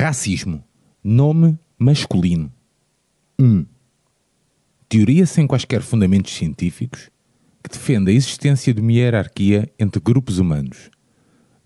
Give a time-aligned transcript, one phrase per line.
[0.00, 0.62] Racismo.
[1.02, 2.52] Nome masculino.
[3.36, 3.44] 1.
[3.44, 3.66] Um,
[4.88, 7.10] teoria sem quaisquer fundamentos científicos
[7.60, 10.88] que defende a existência de uma hierarquia entre grupos humanos,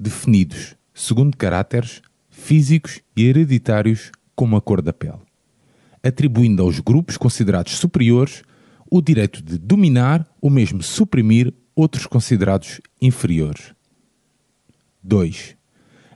[0.01, 2.01] definidos segundo caráteres
[2.31, 5.21] físicos e hereditários como a cor da pele,
[6.03, 8.43] atribuindo aos grupos considerados superiores
[8.91, 13.75] o direito de dominar ou mesmo suprimir outros considerados inferiores.
[15.03, 15.55] 2.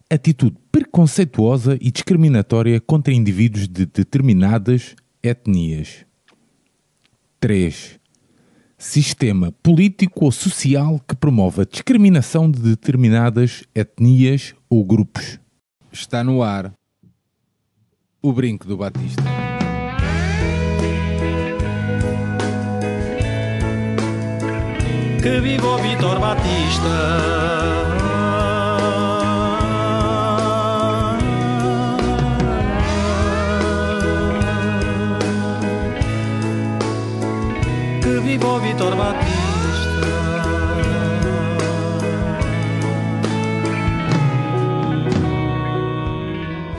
[0.08, 6.06] Atitude preconceituosa e discriminatória contra indivíduos de determinadas etnias.
[7.40, 7.98] 3.
[8.78, 15.40] Sistema político ou social que promove a discriminação de determinadas etnias ou grupos.
[15.90, 16.72] Está no ar
[18.22, 19.24] o brinco do Batista.
[25.20, 27.85] Que viva o Vitor Batista!
[38.16, 39.30] Que viva o Vitor Batista!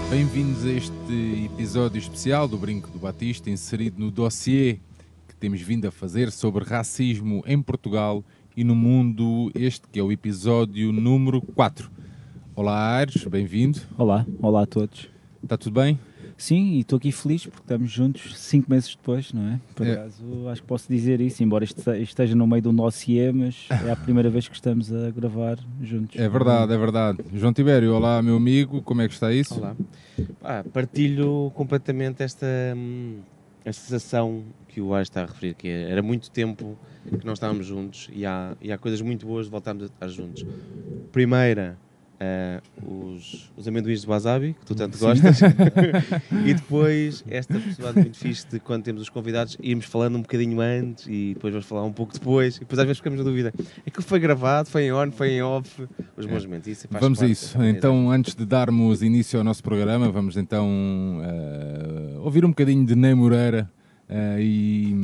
[0.10, 4.80] Bem-vindos a este episódio especial do Brinco do Batista, inserido no dossiê
[5.28, 8.24] que temos vindo a fazer sobre racismo em Portugal
[8.56, 11.88] e no mundo, este que é o episódio número 4.
[12.56, 13.80] Olá Aires, bem-vindo.
[13.96, 15.08] Olá, olá a todos.
[15.44, 16.00] Está tudo bem?
[16.38, 19.60] Sim, e estou aqui feliz porque estamos juntos cinco meses depois, não é?
[19.74, 19.94] Por É.
[19.94, 23.96] acaso, acho que posso dizer isso, embora esteja no meio do dossiê, mas é a
[23.96, 26.16] primeira vez que estamos a gravar juntos.
[26.20, 27.18] É verdade, é verdade.
[27.34, 29.56] João Tibério, olá meu amigo, como é que está isso?
[29.56, 29.76] Olá.
[30.40, 33.20] Pá, partilho completamente esta, hum,
[33.66, 36.78] esta sensação que o Ares está a referir, que é- era muito tempo
[37.20, 40.08] que nós estávamos juntos e há, e há coisas muito boas de voltarmos a estar
[40.10, 40.46] juntos.
[41.12, 41.78] Primeira,
[42.20, 45.06] eh, os, os amendoins de wasabi, que tu tanto Sim.
[45.06, 45.40] gostas,
[46.46, 50.60] e depois esta possibilidade muito fixe de quando temos os convidados irmos falando um bocadinho
[50.60, 53.54] antes e depois vamos falar um pouco depois, e depois às vezes ficamos na dúvida,
[53.86, 56.68] é que foi gravado, foi em on, foi em off, os bons momentos.
[56.68, 57.62] Isso Vamos a isso.
[57.64, 62.96] Então, antes de darmos início ao nosso programa, vamos então eh, ouvir um bocadinho de
[62.96, 63.70] Ney Moreira
[64.10, 64.96] eh, e,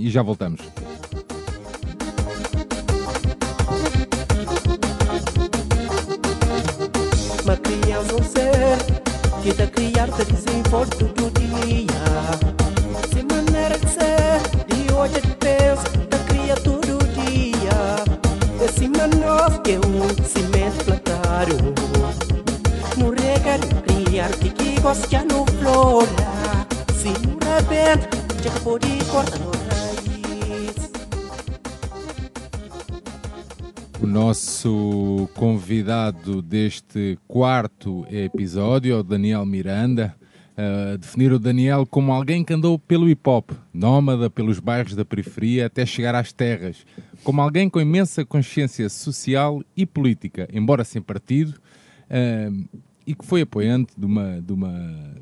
[0.00, 0.60] e já voltamos.
[9.42, 11.88] Que da criar te desenvolve todo dia.
[13.12, 18.04] Sem maneira de ser, de hoje é de pensa, da cria todo dia.
[18.64, 21.56] Esse nós que é um cimento plantário.
[22.96, 26.66] No regar, criar que que gosta no flora.
[26.94, 28.08] Se não rebenta,
[28.42, 29.59] já que pode cortar
[34.10, 40.16] nosso convidado deste quarto episódio o Daniel Miranda.
[40.50, 45.04] Uh, definir o Daniel como alguém que andou pelo hip hop, nómada pelos bairros da
[45.04, 46.84] periferia até chegar às terras,
[47.22, 51.54] como alguém com imensa consciência social e política, embora sem partido,
[52.10, 52.68] uh,
[53.06, 55.14] e que foi apoiante de uma, de uma,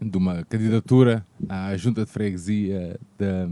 [0.00, 3.46] de uma candidatura à Junta de Freguesia da,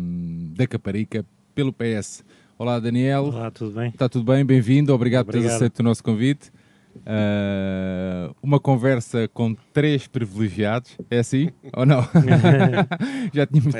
[0.56, 2.24] da Caparica pelo PS.
[2.62, 3.24] Olá, Daniel.
[3.24, 3.88] Olá, tudo bem?
[3.88, 4.44] Está tudo bem?
[4.44, 4.94] Bem-vindo.
[4.94, 5.62] Obrigado, por teres Obrigado.
[5.62, 6.52] aceito o nosso convite.
[6.98, 11.50] Uh, uma conversa com três privilegiados, é assim?
[11.72, 12.02] Ou não?
[13.34, 13.74] Já tínhamos,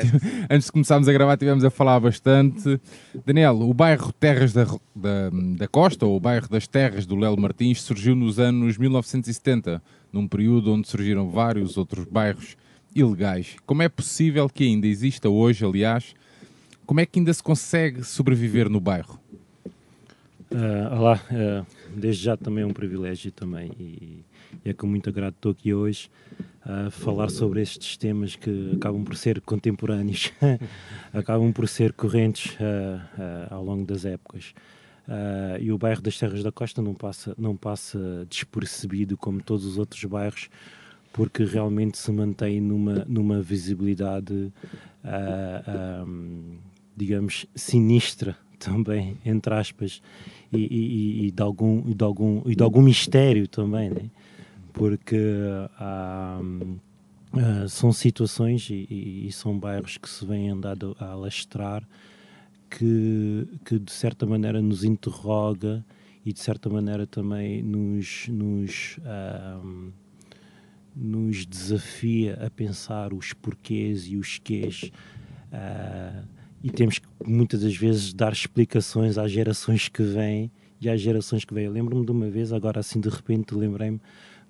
[0.51, 2.81] antes de começarmos a gravar, tivemos a falar bastante.
[3.25, 7.41] Daniel, o bairro Terras da, da, da Costa, ou o bairro das Terras do Lelo
[7.41, 9.81] Martins, surgiu nos anos 1970,
[10.13, 12.57] num período onde surgiram vários outros bairros
[12.93, 13.55] ilegais.
[13.65, 16.17] Como é possível que ainda exista hoje, aliás,
[16.93, 19.19] como é que ainda se consegue sobreviver no bairro?
[20.55, 21.65] Ah, olá, ah,
[21.97, 24.23] desde já também é um privilégio também e,
[24.63, 26.11] e é com muito agrado estou aqui hoje
[26.63, 30.35] a falar sobre estes temas que acabam por ser contemporâneos,
[31.15, 34.53] acabam por ser correntes ah, ao longo das épocas.
[35.63, 39.79] E o bairro das Terras da Costa não passa, não passa despercebido como todos os
[39.79, 40.51] outros bairros,
[41.11, 44.53] porque realmente se mantém numa, numa visibilidade,
[45.03, 46.05] ah,
[46.97, 50.01] digamos, sinistra também, entre aspas,
[50.53, 54.11] e, e- e de, algum, e, de algum, e de algum mistério também, né?
[54.73, 55.17] porque
[55.79, 56.41] há,
[57.35, 61.87] ah, são situações e, e- são bairros que se vêm andado a alastrar
[62.71, 65.85] que, que de certa maneira nos interroga
[66.25, 69.61] e de certa maneira também nos, nos, ah,
[70.95, 74.91] nos desafia a pensar os porquês e os quês
[75.53, 76.23] ah,
[76.63, 80.51] e temos que muitas das vezes dar explicações às gerações que vêm
[80.81, 81.69] e às gerações que vêm.
[81.69, 84.01] Lembro-me de uma vez, agora assim de repente lembrei-me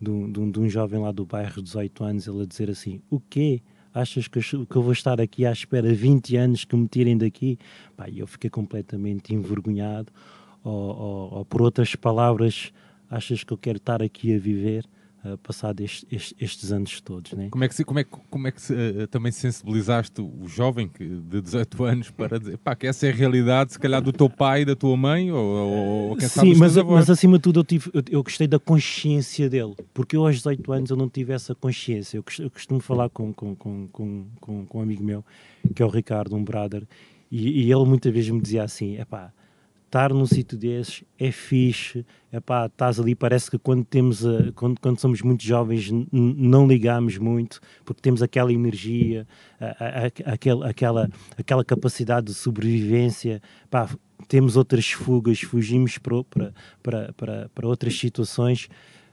[0.01, 2.47] de um, de um- de um jovem lá do bairro de 18 anos, ele a
[2.47, 3.63] dizer assim: O quê?
[3.95, 7.17] Achas que eu, que eu vou estar aqui à espera 20 anos que me tirem
[7.17, 7.59] daqui?
[7.97, 10.11] Pá, eu fiquei completamente envergonhado.
[10.65, 12.73] Ou, ou- ou, por outras palavras,
[13.11, 14.87] achas que eu quero estar aqui a viver,
[15.25, 17.49] uh, passado este- este- estes anos todos, né?
[17.51, 20.89] Como é que, se- como é, como é que se, eh, também sensibilizaste o jovem
[20.89, 24.13] que, de 18 anos para dizer pá, que essa é a realidade, se calhar, do
[24.13, 27.61] teu pai, da tua mãe, ou, ou, ou quem Sim, mas, mas acima de tudo
[27.61, 31.09] eu, tive, eu, eu gostei da consciência dele, porque eu aos 18 anos eu não
[31.09, 32.17] tive essa consciência.
[32.17, 35.25] Eu, eu costumo falar com, com, com, com, com, com um amigo meu,
[35.75, 36.87] que é o Ricardo, um brother,
[37.31, 39.33] e, e ele muitas vezes me dizia assim: é pá,
[39.93, 42.07] estar num sítio desses é fixe,
[42.47, 47.19] pá, estás ali, parece que quando, temos a- quando, quando somos muito jovens não ligamos
[47.19, 49.27] muito, porque temos aquela energia,
[49.61, 53.43] a- a- a- aquela, aquela capacidade de sobrevivência,
[54.29, 58.71] temos outras fugas, fugimos para, para, para, para, outras situações,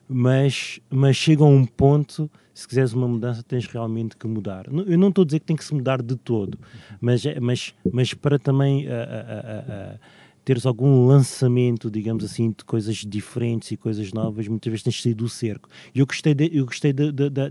[0.07, 4.65] mas, mas chega a um ponto, se quiseres uma mudança, tens realmente que mudar.
[4.87, 6.57] Eu não estou a dizer que tem que se mudar de todo,
[7.01, 9.99] mas, é- mas, mas para também ah, ah, ah,
[10.49, 15.01] teres algum lançamento, digamos assim, de coisas diferentes e coisas novas, muitas vezes tens de
[15.03, 15.69] sair do cerco.
[15.93, 17.49] E eu gostei, de- eu gostei da, da,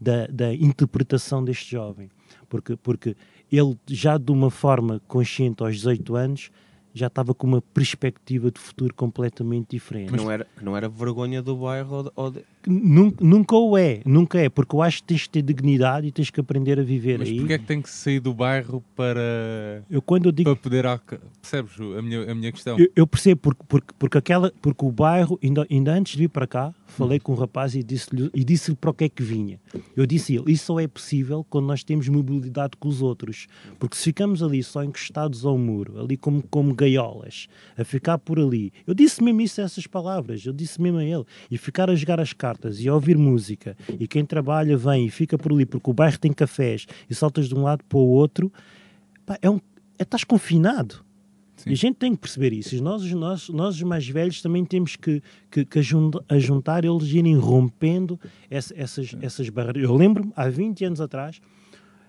[0.00, 2.10] da, da, interpretação deste jovem,
[2.48, 3.16] porque, porque
[3.50, 6.50] ele já de uma forma consciente aos 18 anos
[6.92, 10.10] já estava com uma perspectiva de futuro completamente diferente.
[10.10, 14.38] Que não, era, não era vergonha do bairro ou de- Nunca, nunca o é, nunca
[14.38, 17.18] é, porque eu acho que tens de ter dignidade e tens que aprender a viver
[17.18, 17.38] Mas aí.
[17.38, 20.84] porquê é que tem que sair do bairro para, Eu quando eu digo para poder...
[21.40, 22.78] Percebes a minha, a minha questão?
[22.78, 26.28] Eu, eu percebo, porque, porque, porque, aquela, porque o bairro, ainda, ainda antes de vir
[26.28, 29.22] para cá, falei com um rapaz e disse-lhe e disse para o que é que
[29.22, 29.58] vinha.
[29.96, 33.48] Eu disse a ele, isso só é possível quando nós temos mobilidade com os outros.
[33.78, 38.38] Porque se ficamos ali só encostados ao muro, ali como, como gaiolas, a ficar por
[38.38, 41.94] ali, eu disse mesmo isso, essas palavras, eu disse mesmo a ele, e ficar a
[41.94, 45.64] jogar as cartas e a ouvir música, e quem trabalha vem e fica por ali,
[45.66, 48.52] porque o bairro tem cafés, e saltas de um lado para o outro,
[49.26, 49.58] pá, é um,
[49.98, 51.04] é, estás confinado.
[51.56, 51.70] Sim.
[51.70, 52.74] E a gente tem que perceber isso.
[52.74, 56.84] E nós, nós, nós os mais velhos, também temos que, que, que ajun- a juntar,
[56.84, 58.18] eles irem rompendo
[58.50, 59.82] essa- essas, essas barreiras.
[59.82, 61.40] Eu lembro-me, há 20 anos atrás,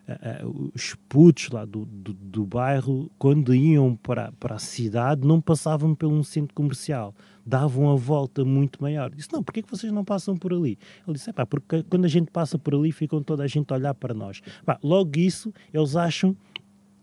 [0.07, 5.28] ah, ah, os putos lá do, do, do bairro, quando iam para, para a cidade,
[5.28, 7.13] não passavam pelo um centro comercial.
[7.45, 9.10] Davam a volta muito maior.
[9.13, 10.78] Disse, não, porquê que vocês não passam por ali?
[11.06, 13.72] Ele disse, é pá, porque quando a gente passa por ali, ficam toda a gente
[13.72, 14.42] a olhar para nós.
[14.66, 16.36] Pá, logo isso, eles acham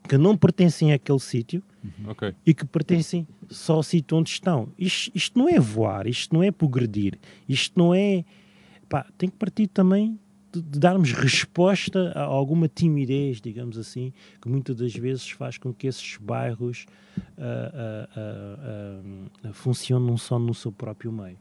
[0.08, 1.62] que não pertencem àquele sítio,
[2.06, 2.34] Ok.
[2.44, 4.68] e que pertencem só ao sítio onde estão.
[4.78, 8.24] Isto, isto não é voar, isto não é progredir, isto não é.
[8.88, 10.18] Pá, tem que partir também
[10.52, 15.72] de, de darmos resposta a alguma timidez, digamos assim, que muitas das vezes faz com
[15.72, 16.86] que esses bairros
[17.38, 18.08] ah,
[19.44, 21.38] ah, funcionem só no seu próprio meio.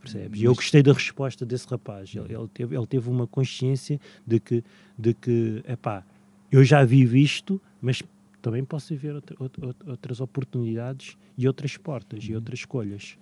[0.00, 0.40] Percebes?
[0.40, 2.14] E eu gostei da resposta desse rapaz.
[2.14, 4.64] Ele, ele teve, ele teve uma consciência de que,
[4.98, 6.02] de que epá,
[6.50, 8.02] eu já vivi isto, mas
[8.40, 13.18] também posso viver outra- outra- outras oportunidades e outras portas e outras escolhas.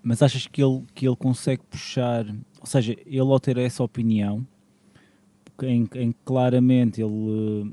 [0.00, 2.24] Mas achas que ele, que ele consegue puxar,
[2.64, 4.46] ou seja, ele ao ter essa opinião,
[5.62, 7.70] em, que claramente ele,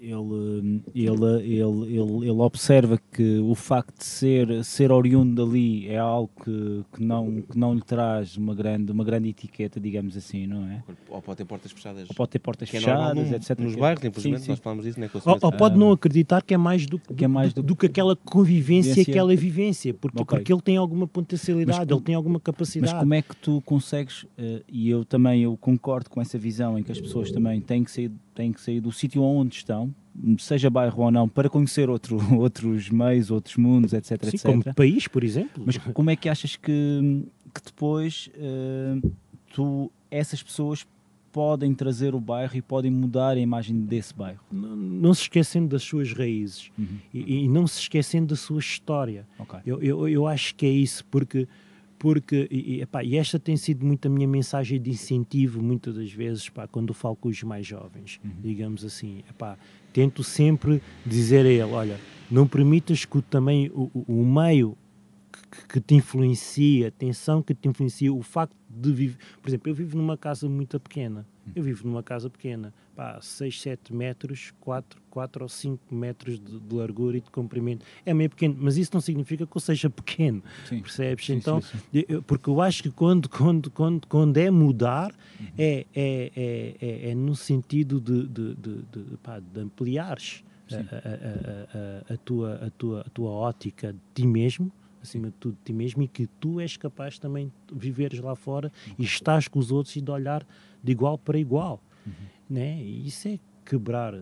[0.00, 5.98] ele, ele, ele, ele, ele observa que o facto de ser, ser oriundo dali é
[5.98, 10.46] algo que, que, não, que não lhe traz uma grande, uma grande etiqueta, digamos assim,
[10.46, 10.82] não é?
[11.08, 12.08] Ou pode ter portas fechadas.
[12.08, 13.58] Ou pode ter portas que é fechadas, num- etc.
[13.58, 14.50] Nos bairros, Sim, infelizmente, sim.
[14.52, 15.10] nós falamos disso, né?
[15.12, 17.76] o Ou, ou pode não acreditar que é mais do, Que é mais do- do
[17.76, 19.12] que aquela convivência, Vivência.
[19.12, 20.38] aquela vivência, porque, Ok.
[20.38, 22.92] porque ele tem alguma potencialidade, Mas ele tem alguma capacidade.
[22.94, 26.78] Mas como é que tu consegues, eh, e eu também eu concordo com essa visão
[26.78, 29.94] em que as pessoas também têm que sair, têm que sair do sítio onde estão,
[30.38, 34.42] seja bairro ou não, para conhecer outro, outros meios, outros mundos, etc, Sim, etc.
[34.42, 35.62] como país, por exemplo.
[35.66, 39.00] Mas como é que achas que, que depois eh,
[39.52, 40.86] tu, essas pessoas
[41.32, 44.40] podem trazer o bairro e podem mudar a imagem desse bairro?
[44.50, 46.86] não, não se esquecendo das suas raízes Uhum.
[47.14, 49.26] e, e não se esquecendo da sua história.
[49.38, 49.60] Ok.
[49.66, 51.46] Eu, eu, eu acho que é isso, porque,
[52.00, 56.10] porque e, epá, e esta tem sido muito a minha mensagem de incentivo, muitas das
[56.10, 59.22] vezes, pá, quando falo com os mais jovens, digamos assim.
[59.28, 59.58] Epá,
[59.92, 64.78] tento sempre dizer a ele: olha, não permitas que também o, o, o meio
[65.50, 69.18] que, que te influencia, a tensão que te influencia, o facto de viver.
[69.42, 71.26] Por exemplo, eu vivo numa casa muito pequena.
[71.54, 76.60] Eu vivo numa casa pequena, pá, 6, 7 metros, 4, 4 ou 5 metros de,
[76.60, 77.86] de largura e de comprimento.
[78.04, 80.82] É meio pequeno, mas isso não significa que eu seja pequeno, Sim.
[80.82, 81.24] percebes?
[81.24, 85.14] Sim, então, sim, eu- porque eu acho que quando, quando, quando, quando é mudar,
[85.56, 90.74] é, é, é, é, é no sentido de, de, de, de, pá, de ampliares a,
[90.76, 94.70] a, a, a, a, tua, a, tua, a tua ótica de ti mesmo,
[95.02, 98.36] acima de tudo de ti mesmo e que tu és capaz também de viveres lá
[98.36, 100.46] fora e estás com os outros e de olhar
[100.84, 101.82] de igual para igual.
[102.50, 102.82] Né?
[102.82, 104.14] E isso é quebrar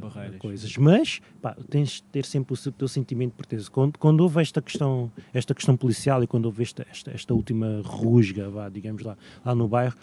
[0.00, 0.38] Barreiras.
[0.40, 0.76] coisas.
[0.76, 3.70] Mas pá, tens de ter sempre o teu sentimento de pertença.
[3.70, 7.80] Quando, quando houve esta questão, esta questão policial e quando houve esta, esta, esta última
[7.84, 9.94] rusga, vá, digamos lá, lá no bairro,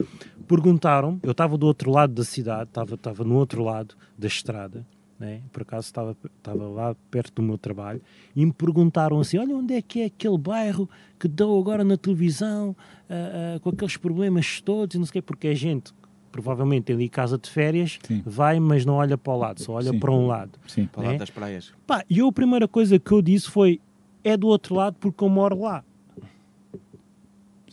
[0.47, 4.85] perguntaram eu estava do outro lado da cidade, estava, estava no outro lado da estrada,
[5.19, 5.41] né?
[5.51, 8.01] por acaso estava, estava lá perto do meu trabalho,
[8.33, 10.89] e me perguntaram assim: olha, onde é que é aquele bairro
[11.19, 12.73] que deu agora na televisão
[13.09, 15.91] ah, ah, com aqueles problemas todos, e não sei o quê, porque a gente.
[16.31, 18.21] Provavelmente tem ali casa de férias, Sim.
[18.25, 19.99] vai, mas não olha para o lado, só olha Sim.
[19.99, 20.59] para um lado.
[20.67, 20.85] Sim.
[20.87, 21.17] Para lá né?
[21.17, 21.73] das praias.
[21.87, 23.81] Pá, e eu a primeira coisa que eu disse foi:
[24.23, 25.83] é do outro lado porque eu moro lá.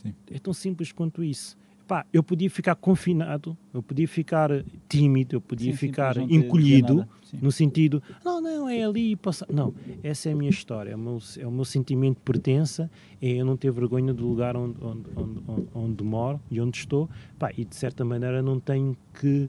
[0.03, 0.15] Sim.
[0.31, 1.57] É tão simples quanto isso.
[1.87, 4.51] Pá, eu podia ficar confinado, eu podia ficar
[4.89, 7.07] tímido, eu podia Sim, ficar encolhido,
[7.41, 9.47] no sentido, não, não, é ali passar.
[9.49, 12.91] Não, essa é a minha história, é o meu, é o meu sentimento de pertença,
[13.23, 17.09] é eu não ter vergonha do lugar onde, onde, onde, onde, moro e onde estou,
[17.39, 19.49] pá, e de certa maneira não tenho que,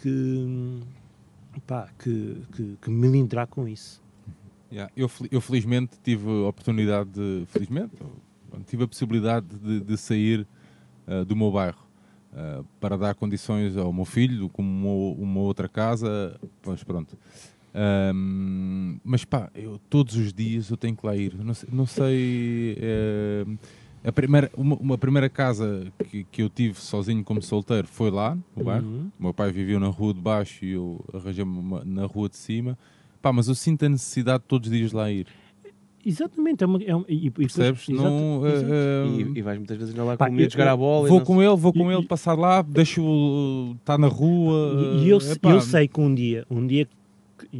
[0.00, 0.80] que,
[1.66, 4.00] pá, que, que, que me melindrar com isso.
[4.70, 7.44] Yeah, Eu, eu felizmente tive a oportunidade de.
[7.46, 7.92] Felizmente,
[8.66, 10.46] tive a possibilidade de, de sair
[11.06, 11.86] ah, do meu bairro
[12.32, 16.38] ah, para dar condições ao meu filho, como uma, uma outra casa.
[16.62, 17.16] Pois pronto.
[17.74, 21.34] Ahm, mas pá, eu todos os dias eu tenho que lá ir.
[21.34, 21.68] Não sei.
[21.72, 23.44] Não sei eh,
[24.06, 28.38] a primeira, uma, uma primeira casa que, que eu tive sozinho como solteiro foi lá,
[28.54, 28.86] no bairro.
[28.86, 29.10] Uhum.
[29.18, 32.78] O meu pai vivia na rua de baixo e eu arranjei-me na rua de cima.
[33.20, 35.26] Pá, mas eu sinto a necessidade de todos os dias lá ir.
[36.08, 37.88] Exatamente, é uma, é e, e Percebes?
[37.88, 40.70] não, eh, E, e vais muitas vezes ainda lá Pá, com o miúdo eu- jogar
[40.72, 41.08] a bola.
[41.08, 45.00] vou com ele, vou com ele passar lá, deixo-o estar na rua.
[45.02, 46.86] E, eu, eh, epá, eu sei que um dia, um dia,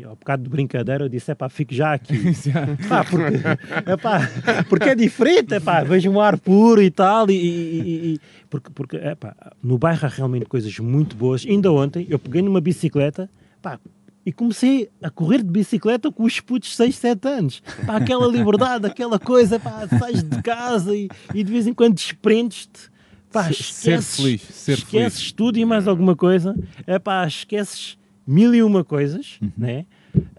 [0.05, 2.15] ao bocado de brincadeira, eu disse: é pá, fico já aqui.
[2.89, 3.35] Pá, porque,
[3.91, 4.21] epá,
[4.69, 8.71] porque é diferente, epá, vejo um ar puro e tal, e, e- e- e- porque,
[8.73, 11.45] porque epá, no bairro há realmente coisas muito boas.
[11.47, 13.29] Ainda ontem eu peguei numa bicicleta
[13.61, 13.79] pá,
[14.27, 17.63] e comecei a correr de bicicleta com os putos de 6, 7 anos.
[17.87, 21.95] Pá, aquela liberdade, aquela coisa, pá, sais de casa e, e de vez em quando
[21.95, 22.91] desprendes-te.
[23.33, 25.33] Pá, Ser- ser esqueces, feliz, ser esqueces feliz.
[25.33, 26.57] tudo e mais alguma coisa.
[26.87, 29.87] É pá, esqueces mil e uma coisas, né?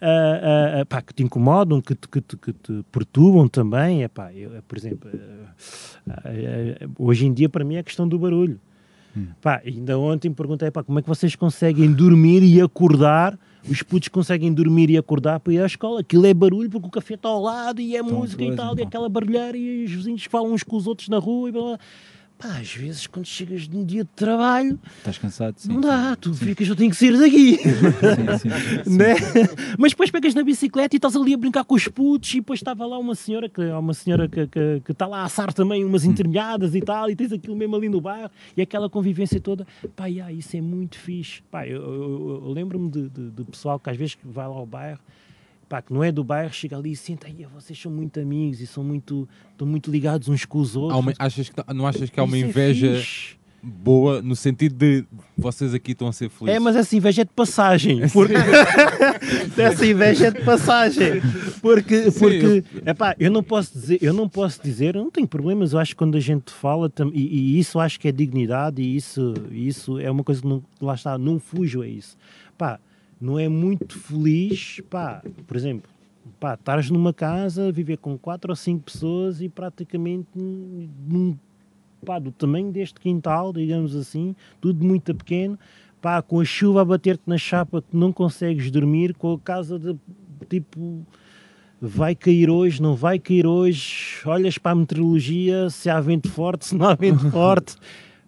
[0.01, 4.03] Ah, ah, ah, pá, que te incomodam, que te, que te, que te perturbam também.
[4.03, 5.09] É pá, eu, por exemplo,
[6.97, 8.59] hoje em dia para mim é a questão do barulho.
[9.41, 13.37] Pá, ainda ontem perguntei pá, como é que vocês conseguem dormir e acordar.
[13.69, 15.99] Os putos conseguem dormir e acordar para ir à escola.
[15.99, 18.77] Aquilo é barulho porque o café está ao lado e é música e tal, e
[18.77, 18.83] pá.
[18.83, 21.79] aquela barulheira e os vizinhos falam uns com os outros na rua e blá, blá.
[22.37, 25.55] Pá, às vezes quando chegas de um dia de trabalho, Estás cansado?
[25.57, 25.87] Sim, não sim.
[25.87, 27.57] dá, tu ficas, eu tenho que sair daqui.
[28.37, 28.97] Sim, sim, sim.
[28.97, 29.15] né?
[29.77, 32.59] Mas depois pegas na bicicleta e estás ali a brincar com os putos e depois
[32.59, 35.83] estava lá uma senhora que uma senhora que, que, que está lá a assar também
[35.83, 39.65] umas intermeadas e tal, e tens aquilo mesmo ali no bairro e aquela convivência toda.
[39.95, 41.41] Pá, yeah, isso é muito fixe.
[41.49, 44.53] Pá, eu, eu- eu- eu lembro-me de, de- de pessoal que às vezes vai lá
[44.53, 44.99] ao bairro.
[45.69, 48.61] Pá, que não é do bairro, chega ali e senta aí, vocês são muito amigos
[48.61, 50.97] e são muito, estão muito ligados uns com os outros.
[50.99, 53.35] uma- achas que, não achas que há uma é inveja fixe.
[53.61, 55.03] boa no sentido de
[55.37, 56.55] vocês aqui estão a ser felizes?
[56.55, 58.07] É, mas essa inveja é de passagem.
[58.13, 58.33] Porque...
[59.61, 61.21] essa inveja é de passagem.
[61.61, 65.27] Porque, Sim, porque epá, eu não posso dizer, eu não posso dizer, eu não tenho
[65.27, 68.81] problemas, eu acho que quando a gente fala, e, e isso acho que é dignidade,
[68.81, 72.15] e isso, isso é uma coisa que não, lá está, não fujo a isso.
[72.57, 72.79] Pá,
[73.19, 75.89] não é muito feliz, pá, por exemplo,
[76.39, 81.37] pá, estares numa casa, viver com quatro ou cinco pessoas e praticamente num-
[82.05, 85.57] pá, do tamanho deste quintal, digamos assim, tudo muito pequeno,
[86.01, 89.79] pá, com a chuva a bater-te na chapa que não consegues dormir, com a casa
[89.79, 89.95] de
[90.49, 91.05] tipo
[91.79, 96.65] vai cair hoje, não vai cair hoje, olhas para a meteorologia, se há vento forte,
[96.65, 97.75] se não há vento forte.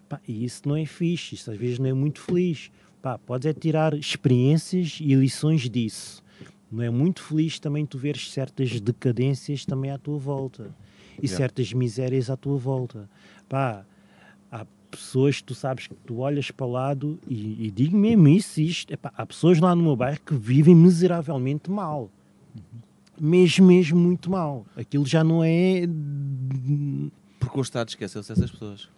[0.08, 2.70] Pá, e isso não é fixe, isso às vezes não é muito feliz.
[3.02, 6.22] Pá, podes é tirar experiências e lições disso.
[6.70, 10.74] Não é muito feliz também tu veres certas decadências também à tua volta
[11.18, 11.36] e Yeah.
[11.36, 13.08] certas misérias à tua volta.
[13.48, 13.84] Pá,
[14.52, 18.28] há pessoas que tu sabes que tu olhas para o lado e, e digo mesmo
[18.28, 22.10] isso, isto, epá, há pessoas lá no meu bairro que vivem miseravelmente mal.
[23.18, 24.64] Mesmo, mesmo muito mal.
[24.76, 25.82] Aquilo já não é
[27.38, 28.88] Porque o Estado esqueceu-se dessas pessoas.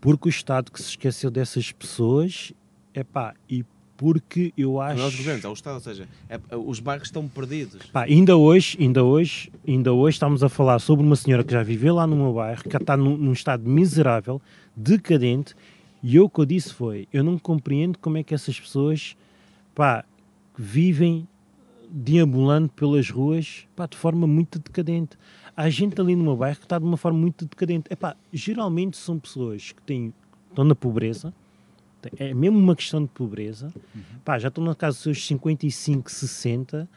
[0.00, 2.52] porque o Estado que se esqueceu dessas pessoas,
[2.96, 3.64] epá, e
[3.96, 5.16] porque eu Não é os acho...
[5.18, 5.74] governos, é o Estado.
[5.74, 7.86] Ou seja, é- os bairros estão perdidos.
[7.86, 11.62] Pá, ainda hoje, ainda hoje, ainda hoje estamos a falar sobre uma senhora que já
[11.62, 14.40] viveu lá no meu bairro, que está num, num estado miserável,
[14.76, 15.54] decadente,
[16.02, 19.16] e eu o que eu disse foi, eu não compreendo como é que essas pessoas,
[19.74, 20.04] pá,
[20.56, 21.26] vivem
[21.90, 25.16] deambulando pelas ruas, pá, de forma muito decadente.
[25.56, 27.86] há gente ali no meu bairro que está de uma forma muito decadente.
[27.90, 30.12] Epá, geralmente são pessoas que têm,
[30.50, 31.32] estão na pobreza,
[32.16, 33.72] é mesmo uma questão de pobreza,
[34.24, 36.88] pá, já estão na casa dos seus 55, 60,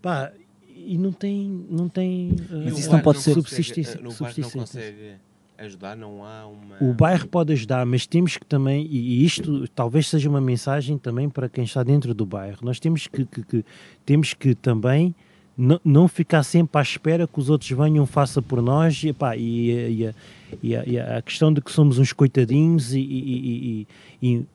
[0.00, 0.32] pá,
[0.74, 4.00] e não tem, não tem Mas uh, isso não pode ser- subsistência.
[4.00, 5.14] No bairro não consegue
[5.58, 6.76] ajudar, não há uma...
[6.80, 10.98] O bairro pode ajudar, mas temos que também, e e isto talvez seja uma mensagem
[10.98, 13.64] também para quem está dentro do bairro, nós temos que, que- que-
[14.04, 15.14] temos que também
[15.56, 19.36] não, não ficar sempre à espera que os outros venham, faça por nós, e, epá,
[19.36, 20.14] e, e a-
[20.62, 23.86] e a, e a- questão de que somos uns coitadinhos e,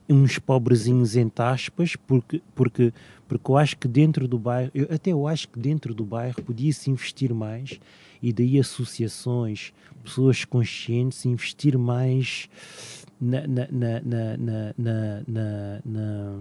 [0.08, 2.92] uns pobrezinhos entre aspas, porque, porque,
[3.26, 6.40] porque eu acho que dentro do bairro, eu, até eu acho que dentro do bairro
[6.42, 7.78] podia-se investir mais,
[8.22, 12.48] e daí associações, pessoas conscientes, investir mais
[13.20, 13.68] na, na-
[15.84, 16.38] na-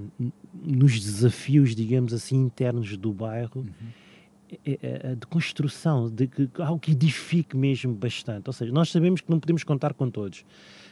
[0.63, 3.65] nos desafios, digamos assim, internos do bairro.
[3.65, 4.06] é
[5.19, 8.47] de construção, de que, algo que edifique mesmo bastante.
[8.47, 10.45] Ou seja, nós sabemos que não podemos contar com todos,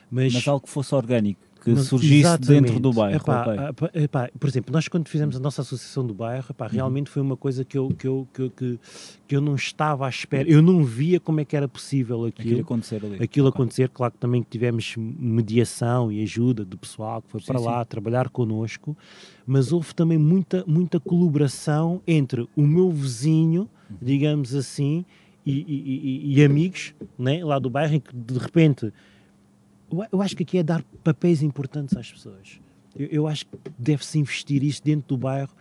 [0.09, 2.61] mas, Mas algo que fosse orgânico, que mas- surgisse exatamente.
[2.67, 3.17] dentro do bairro.
[3.17, 3.89] Epá, ok.
[4.03, 7.35] epá, por exemplo, nós quando fizemos a nossa associação do bairro, epá, realmente foi uma
[7.35, 8.79] coisa que eu, que, eu, que, eu, que,
[9.27, 12.47] que eu não estava à espera, eu não via como é que era possível Aquilo
[12.49, 13.15] aquilo, acontecer ali.
[13.23, 13.59] aquilo Ok.
[13.59, 13.89] acontecer.
[13.89, 17.65] Claro que também tivemos mediação e ajuda do pessoal que foi Sim, para sim.
[17.65, 18.95] lá trabalhar connosco,
[19.45, 23.97] mas houve também muita, muita colaboração entre o meu vizinho, Uhum.
[24.01, 25.03] digamos assim,
[25.45, 28.91] e, e- e- e amigos né, lá do bairro, em que de repente
[30.11, 32.59] eu, acho que aqui é dar papéis importantes às pessoas.
[32.97, 35.53] Eu, eu acho que deve-se investir isto dentro do bairro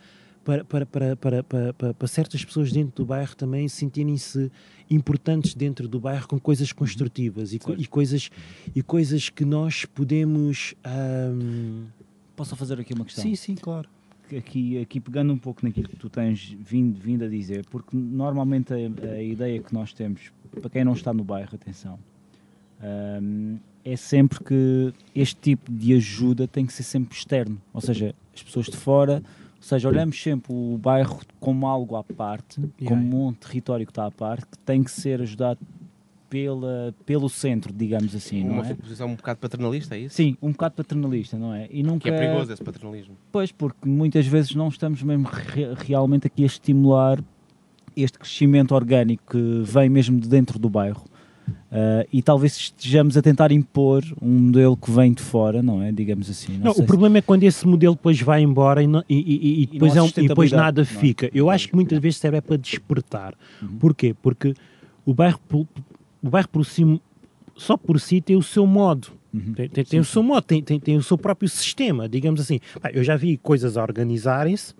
[0.44, 4.52] para, para, para, para, para, para- certas pessoas dentro do bairro também sentirem-se
[4.90, 8.30] importantes dentro do bairro com coisas construtivas e, co- e coisas,
[8.74, 10.74] e coisas que nós podemos.
[12.36, 13.24] Posso fazer aqui uma questão?
[13.24, 13.88] Sim, sim, claro.
[14.36, 18.72] aqui, aqui pegando um pouco naquilo que tu tens vindo, vindo a dizer, porque normalmente
[18.74, 18.76] a,
[19.12, 21.98] a ideia que nós temos, para quem não está no bairro, atenção,
[23.84, 28.42] é sempre que este tipo de ajuda tem que ser sempre externo, ou seja, as
[28.42, 29.22] pessoas de fora,
[29.56, 34.06] ou seja, olhamos sempre o bairro como algo à parte, como um território que está
[34.06, 35.60] à parte, que tem que ser ajudado
[36.28, 38.74] pela, pelo centro, digamos assim, não uma é?
[38.74, 40.16] posição um bocado paternalista, é isso?
[40.16, 41.68] Sim, um bocado paternalista, não é?
[41.70, 43.16] E nunca Que é perigoso esse paternalismo.
[43.30, 47.22] Pois, porque muitas vezes não estamos mesmo re- realmente aqui a estimular
[47.96, 51.04] este crescimento orgânico que vem mesmo de dentro do bairro.
[51.70, 55.90] Ah, e talvez estejamos a tentar impor um modelo que vem de fora, não é?
[55.92, 56.52] Digamos assim.
[56.58, 59.14] Não, Não, o se- problema é quando esse modelo depois vai embora e, não- e-
[59.18, 61.00] e- e depois, é um- e depois nada não é?
[61.00, 61.30] fica.
[61.34, 63.34] Eu acho que muitas vezes serve é para despertar.
[63.60, 63.76] Uhum.
[63.78, 64.14] Porquê?
[64.22, 64.54] Porque
[65.04, 65.66] o bairro, por-
[66.22, 67.00] o bairro por si,
[67.56, 69.08] só por si tem o seu modo.
[69.32, 69.52] Uhum.
[69.52, 72.60] Tem, tem- tem o seu modo, tem, tem, tem o seu próprio sistema, digamos assim.
[72.92, 74.72] Eu já vi coisas a organizarem-se.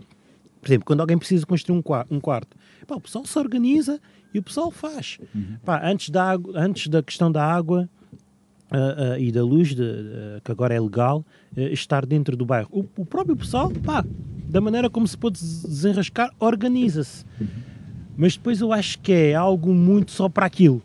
[0.60, 1.82] Por exemplo, quando alguém precisa construir um,
[2.16, 4.00] um quarto, pá, o pessoal se organiza
[4.32, 5.18] e o pessoal faz.
[5.34, 5.56] Uhum.
[5.64, 7.88] Pá, antes, da, antes da questão da água
[8.70, 11.24] ah, ah, e da luz, de- ah, que agora é legal,
[11.56, 12.68] ah, estar dentro do bairro.
[12.72, 14.04] O, o próprio pessoal, pá,
[14.48, 17.24] da maneira como se pode des- desenrascar, organiza-se.
[18.16, 20.82] Mas depois eu acho que é algo muito só para aquilo.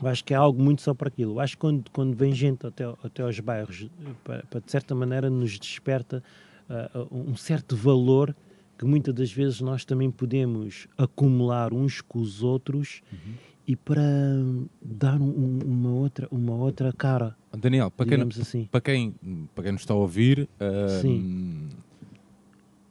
[0.00, 1.34] Eu acho que é algo muito só para aquilo.
[1.34, 4.70] Eu acho que quando, quando vem gente até, até aos bairros, eh, para, para, de
[4.70, 6.22] certa maneira nos desperta
[6.68, 8.34] ah, um certo valor
[8.82, 13.00] que muitas das vezes nós também podemos acumular uns com os outros
[13.64, 14.02] e para
[14.82, 18.68] dar um- um- uma, outra, uma outra cara, Daniel, para quem, assim.
[18.72, 19.14] para quem,
[19.54, 20.48] para quem nos está a ouvir,
[21.00, 21.68] Sim.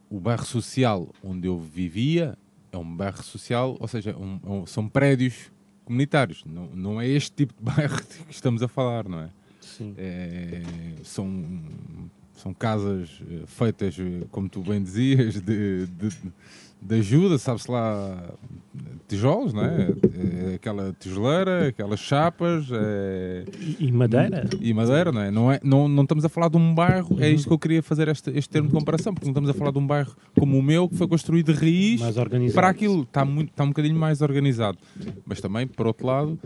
[0.09, 2.37] o bairro social onde eu vivia
[2.71, 5.51] é um bairro social, ou seja, um- um- são prédios
[5.83, 6.45] comunitários.
[6.45, 7.59] Não, não é este tipo de
[7.91, 9.29] bairro que estamos a falar, não é?
[9.59, 9.93] Sim.
[9.97, 10.61] É,
[11.03, 11.27] são,
[12.41, 16.09] são casas eh, feitas, eh, como tu bem dizias, de, de,
[16.81, 18.33] de ajuda, sabe-se lá,
[19.07, 19.89] tijolos, não é?
[20.51, 24.49] É Aquela tijoleira, aquelas chapas é, E, e madeira?
[24.59, 25.29] e madeira, não é?
[25.31, 27.83] Não, é não, não estamos a falar de um bairro, é isto que eu queria
[27.83, 30.57] fazer este, este termo de comparação, porque não estamos a falar de um bairro como
[30.57, 32.01] o meu, que foi construído de raiz
[32.53, 34.77] para aquilo, está, muito, está um bocadinho mais organizado.
[35.25, 36.39] Mas também, por outro lado,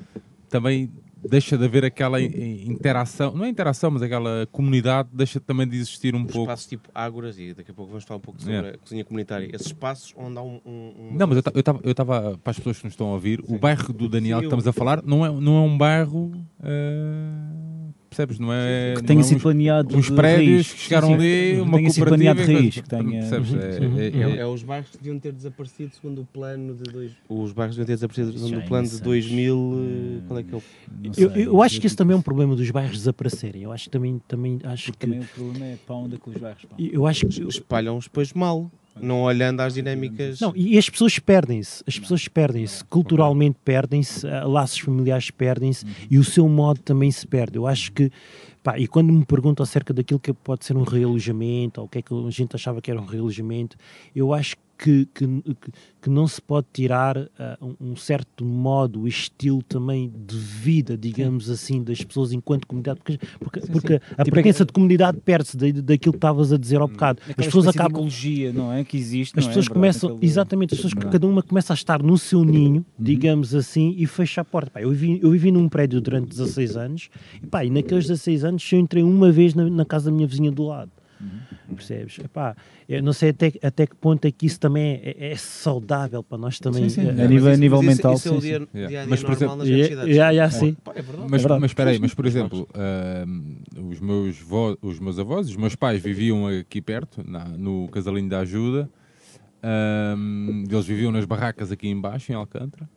[0.50, 0.90] também
[1.30, 5.68] deixa de haver aquela in- in- interação, não é interação, mas aquela comunidade deixa também
[5.68, 6.42] de existir um Os pouco.
[6.44, 8.76] espaços tipo ágoras, e daqui a pouco vamos falar um pouco sobre Yeah.
[8.76, 9.50] a cozinha comunitária.
[9.54, 10.60] Esses espaços onde há um.
[10.66, 13.40] um- Não, mas eu ta- eu estava, para as pessoas que nos estão a ouvir,
[13.42, 13.58] o Sim.
[13.58, 16.32] bairro do Daniel Sim, que eu- estamos a falar não é, não é um bairro.
[16.64, 17.85] eh,
[18.16, 18.40] percebes?
[18.40, 18.94] Não é.
[18.96, 21.78] que não tenha é sido uns- planeado uns de prédios que chegaram Sim, ali, uma
[21.78, 22.36] tenha sido cooperativa.
[22.36, 22.76] planeado de raiz.
[22.76, 23.20] Que tenha...
[23.20, 23.52] Percebes?
[23.52, 24.34] Uhum, É- uhum, é- uhum.
[24.34, 27.12] é- É, os bairros que deviam ter desaparecido segundo o plano de dois.
[27.30, 29.04] Os bairros deviam ter desaparecido segundo é o plano de insano.
[29.06, 29.74] 2000.
[29.76, 30.64] eh, Qual é que é o.
[31.04, 33.64] Não Eu, eu acho que esse também é um problema dos bairros desaparecerem.
[33.64, 36.18] Eu acho que também, também acho Porque que também o problema é para onde é
[36.18, 36.88] que os bairros vão.
[36.88, 38.72] eu acho que Espalham-os depois mal.
[39.00, 40.40] Não olhando às dinâmicas.
[40.40, 46.18] Não, e as pessoas perdem-se, as pessoas perdem-se, culturalmente perdem-se, ah, laços familiares perdem-se e
[46.18, 47.58] o seu modo também se perde.
[47.58, 48.12] Eu acho que,
[48.64, 52.00] pá, e quando me perguntam acerca daquilo que pode ser um realojamento ou o que
[52.00, 53.78] é que a gente achava que era um realojamento,
[54.16, 55.26] eu acho que, que,
[56.02, 61.50] que- não se pode tirar ah, um, certo modo, o estilo também de vida, digamos
[61.50, 65.82] assim, das pessoas enquanto comunidade, porque, porque, porque a Tipo, pertença de comunidade perde-se da-
[65.82, 67.20] daquilo que estavas a dizer ao bocado.
[67.24, 67.92] As Aquela pessoas acabam.
[67.92, 68.84] ecologia, não é?
[68.84, 69.38] Que existe.
[69.40, 69.48] As é?
[69.48, 71.14] pessoas Verdade, começam, exatamente, as pessoas, Verdade.
[71.14, 74.70] cada uma começa a estar no seu ninho, digamos assim, e fecha a porta.
[74.72, 77.10] Pá, eu, vivi, eu vivi num prédio durante 16 anos,
[77.42, 80.28] e, pá, e naqueles 16 anos eu entrei uma vez na, na casa da minha
[80.28, 80.92] vizinha do lado.
[81.76, 82.20] Percebes?
[82.20, 82.56] Epá,
[82.88, 86.38] eu não sei até, até que ponto é que isso também é, é saudável para
[86.38, 86.90] nós também.
[86.90, 87.08] Sim, sim.
[87.08, 88.68] eh, A Mas nível- isso- nível mas isso- mental, Isso é o sim, dia, sim.
[88.74, 90.78] dia a dia Mas, por normal exemplo, nas e- e- e- sim.
[90.96, 91.28] É verdade.
[91.32, 91.62] Mas, verdade.
[91.62, 95.76] mas espera aí, mas por exemplo, ahm, os, meus vo- os meus avós, os meus
[95.76, 98.90] pais viviam aqui perto, na- no Casalinho da Ajuda.
[99.64, 102.88] Ahm, eles viviam nas barracas aqui embaixo, em Alcântara.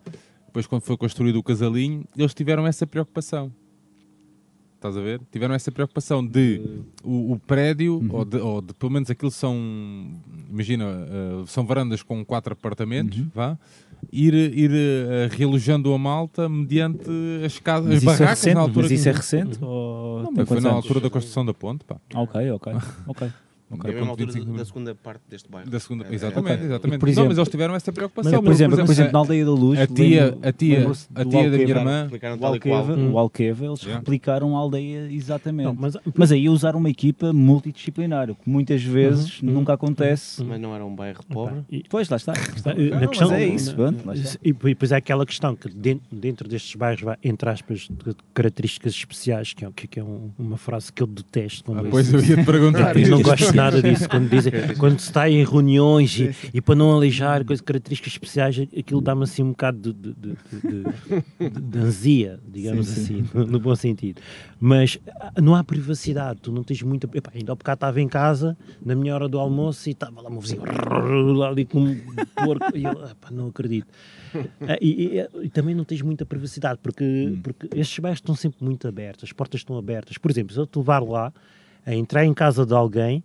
[0.46, 3.52] Depois, quando foi construído o casalinho, eles tiveram essa preocupação.
[4.78, 5.20] Estás a ver?
[5.32, 6.60] Tiveram essa preocupação de
[7.02, 9.56] o, o prédio, ou, de, ou de- pelo menos aquilo são,
[10.48, 13.58] imagina, ah, são varandas com quatro apartamentos, vá,
[14.12, 17.10] ir, ir ah, realojando a malta mediante
[17.44, 18.54] as casas, Mas as isso é barracas recente?
[18.54, 18.82] na altura.
[18.84, 19.58] Mas isso é que- recente?
[19.60, 21.96] Ou Não, mas foi na altura da construção da ponte, pá.
[22.14, 22.72] Ok, ok,
[23.08, 23.28] ok.
[23.70, 25.68] É a Ok, mesma ponto altura 25 da segunda parte deste bairro.
[25.70, 26.96] da segunda, É, é, exatamente, exatamente.
[26.96, 28.32] E, por não, exemplo- mas eles tiveram essa preocupação.
[28.32, 31.24] Mas, por exemplo, por exemplo, na a- Aldeia da Luz, a tia, a tia, a
[31.24, 32.44] tia da minha irmã, o e.
[32.46, 33.12] Alqueva, Hum.
[33.12, 33.98] o Alqueva, eles Yeah.
[33.98, 35.66] replicaram a aldeia exatamente.
[35.66, 40.42] Não, mas, Mas aí usaram uma equipa multidisciplinar, o que muitas vezes Uhum, nunca acontece.
[40.44, 41.62] Mas não era um bairro pobre.
[41.70, 42.32] e- Pois, lá está.
[42.32, 44.38] Está, Não, na mas questão, é isso, pronto, está.
[44.42, 48.92] E depois é aquela questão que dentro, dentro destes bairros, vai, entre aspas, de características
[48.94, 51.72] especiais, que é, que, que é um- uma frase que eu detesto.
[51.74, 52.94] Ah, pois eu ia te perguntar.
[53.08, 54.08] Não gosto nada disso.
[54.08, 58.58] Quando, dizem, quando se está em reuniões e, e para não aleijar coisas, características especiais,
[58.78, 63.20] aquilo dá-me assim um bocado de, de, de, de- de- ansia, digamos Sim, sim.
[63.22, 64.20] assim, no, no bom sentido.
[64.58, 67.08] Mas ah, não há privacidade, tu não tens muita.
[67.16, 70.28] Epá, ainda há bocado estava em casa, na minha hora do almoço, e estava lá
[70.28, 70.62] o meu vizinho
[71.34, 71.96] lá ali com um
[72.36, 73.86] porco, e eu, epá, não acredito.
[74.66, 78.64] Ah, e, e- e também não tens muita privacidade, porque, porque estes bairros estão sempre
[78.64, 80.18] muito abertos, as portas estão abertas.
[80.18, 81.32] Por exemplo, se eu te levar lá,
[81.86, 83.22] a entrar em casa de alguém,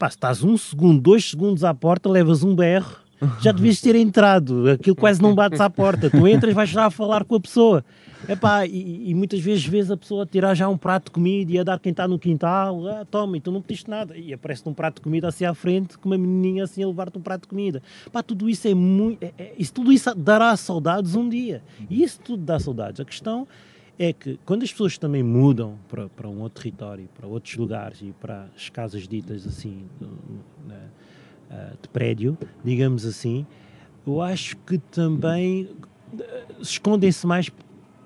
[0.00, 2.96] pá, se estás um segundo, dois segundos à porta, levas um berro,
[3.42, 6.90] já devias ter entrado, aquilo quase não bates à porta, tu entras, vais já a
[6.90, 7.84] falar com a pessoa.
[8.26, 11.58] Epá, e, e muitas vezes vês a pessoa tirar já um prato de comida e
[11.58, 14.68] a dar quem está no quintal, ah, toma, e tu não pediste nada, e aparece-te
[14.70, 17.42] um prato de comida assim à frente, com uma menininha assim a levar-te um prato
[17.42, 17.82] de comida.
[18.10, 22.02] Pá, tudo isso é muito, é- é- isso, tudo isso dará saudades um dia, e
[22.02, 23.00] isso tudo dá saudades.
[23.00, 23.46] A questão
[24.02, 28.00] é que quando as pessoas também mudam para, para um outro território, para outros lugares
[28.00, 30.74] e para as casas ditas assim de,
[31.50, 33.44] ah, de prédio, digamos assim,
[34.06, 35.68] eu acho que também
[36.18, 37.50] eh, escondem-se mais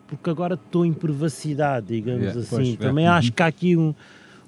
[0.09, 2.51] porque agora estou em privacidade, digamos Yeah, assim.
[2.57, 3.19] pois, também yeah.
[3.19, 3.95] acho que há aqui um,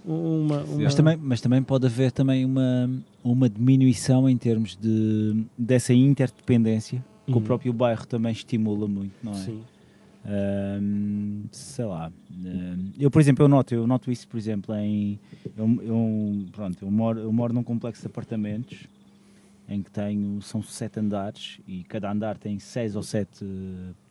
[0.05, 2.91] uma, uma- Mas também, mas também pode haver também uma,
[3.23, 7.41] uma diminuição em termos de, dessa interdependência que o Uhum.
[7.43, 9.37] próprio bairro também estimula muito, não é?
[9.37, 9.63] Sim.
[10.29, 12.11] Ahm, sei lá.
[12.45, 15.19] ahm, eu, por exemplo, eu noto, eu noto isso, por exemplo, em.
[15.57, 18.87] Eu, eu- pronto, eu moro, eu moro num complexo de apartamentos
[19.69, 20.41] em que tenho.
[20.43, 23.45] São sete andares e cada andar tem seis ou sete.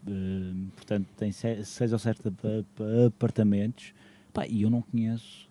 [0.08, 3.94] eh, portanto, tem se- seis ou sete apa- apa- apartamentos.
[4.34, 5.48] Pá, e eu não conheço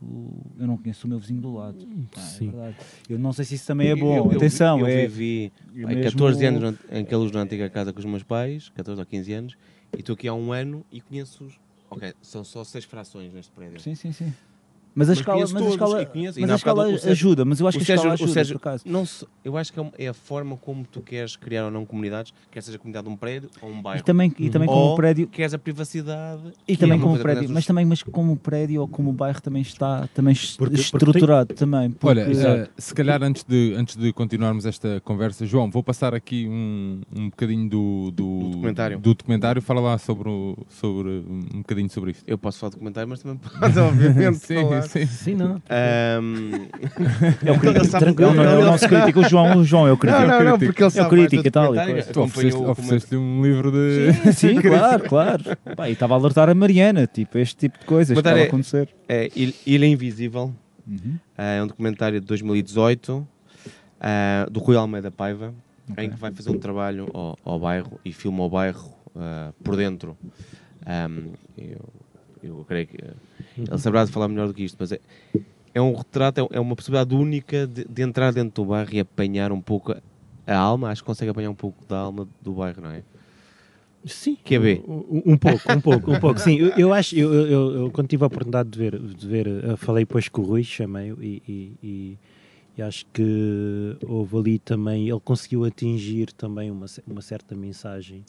[0.60, 1.86] eu não conheço o meu vizinho do lado.
[2.14, 2.50] Pá, é Sim.
[2.50, 2.76] verdade.
[3.08, 4.14] Eu não sei se isso também é bom.
[4.14, 5.06] Eu- eu- Atenção, eu, é.
[5.06, 8.22] vivi eu há mesmo- 14 anos na- em Queluz, na antiga casa com os meus
[8.22, 9.56] pais, 14 ou 15 anos,
[9.96, 11.58] e estou aqui há um ano e conheço-os.
[11.90, 13.80] Ok, são só seis frações neste prédio.
[13.80, 14.32] Sim, sim, sim.
[14.94, 16.40] Mas a Mas conheço mas a todos e conheço.
[16.40, 16.58] mas a o
[16.98, 18.84] Sérgio- ajuda, mas eu acho que a Sérgio- o ajuda, Sérgio- por acaso.
[18.86, 21.84] Não se- eu acho que é é a forma como tu queres criar ou não
[21.84, 24.04] comunidades, quer seja a comunidade de um prédio ou um E bairro.
[24.04, 26.42] também, e também como Ou o prédio, queres a privacidade.
[26.68, 29.40] e também é como prédio, mas também mas como o prédio ou como o bairro
[29.42, 31.90] também está também Porque- porque estruturado também.
[31.90, 36.14] porque- Olha, eh, se calhar antes de, antes de continuarmos esta conversa, João, vou passar
[36.14, 38.98] aqui um, um bocadinho do, do, Do documentário.
[38.98, 39.60] do documentário.
[39.62, 42.22] Fala lá sobre, o- sobre um bocadinho sobre isto.
[42.26, 44.83] Eu posso falar de comentário, mas também posso, obviamente, sim, falar.
[44.84, 45.06] Sim.
[45.06, 45.62] Sim, não.
[45.68, 46.18] É
[47.52, 49.92] o crítico, Ele sabe- tranquilo, não, é o nosso crítico, o João, o João é
[49.92, 50.22] o crítico.
[50.22, 52.02] Não, não, não, porque ele É o sabe crítico mais e tal, e.
[52.02, 54.12] Tu ofereceste- o ofereceste-lhe um livro de.
[54.32, 55.44] Sim, sim, claro, claro.
[55.76, 58.40] Pá, e estava a alertar a Mariana, tipo, este tipo de coisas que estava a
[58.40, 58.88] é- acontecer.
[59.08, 60.52] É Il- Ilha Invisível,
[60.86, 61.16] Uhum.
[61.36, 63.26] ah, é um documentário de 2018
[64.00, 65.54] ah, do Rui Almeida Paiva,
[65.98, 69.76] em que vai fazer um trabalho ao, ao bairro e filma o bairro ah, por
[69.76, 70.16] dentro.
[71.56, 71.78] Eu,
[72.46, 73.14] eu creio que ah,
[73.56, 75.00] ele saberá de falar melhor do que isto, mas é,
[75.74, 79.00] é um retrato, é- é uma possibilidade única de, de entrar dentro do bairro e
[79.00, 79.94] apanhar um pouco
[80.46, 80.90] a alma.
[80.90, 83.02] Acho que consegue apanhar um pouco da alma do bairro, não é?
[84.06, 84.36] Sim.
[84.44, 84.58] Que é.
[84.86, 86.38] Um, um pouco, um pouco, um pouco.
[86.38, 89.46] Sim, eu, eu acho, eu, eu, eu quando tive a oportunidade de ver, de ver
[89.46, 92.18] eh, falei depois com o Rui, chamei-o e, e, e-
[92.76, 98.24] e acho que houve ali também, ele conseguiu atingir também uma, uma certa mensagem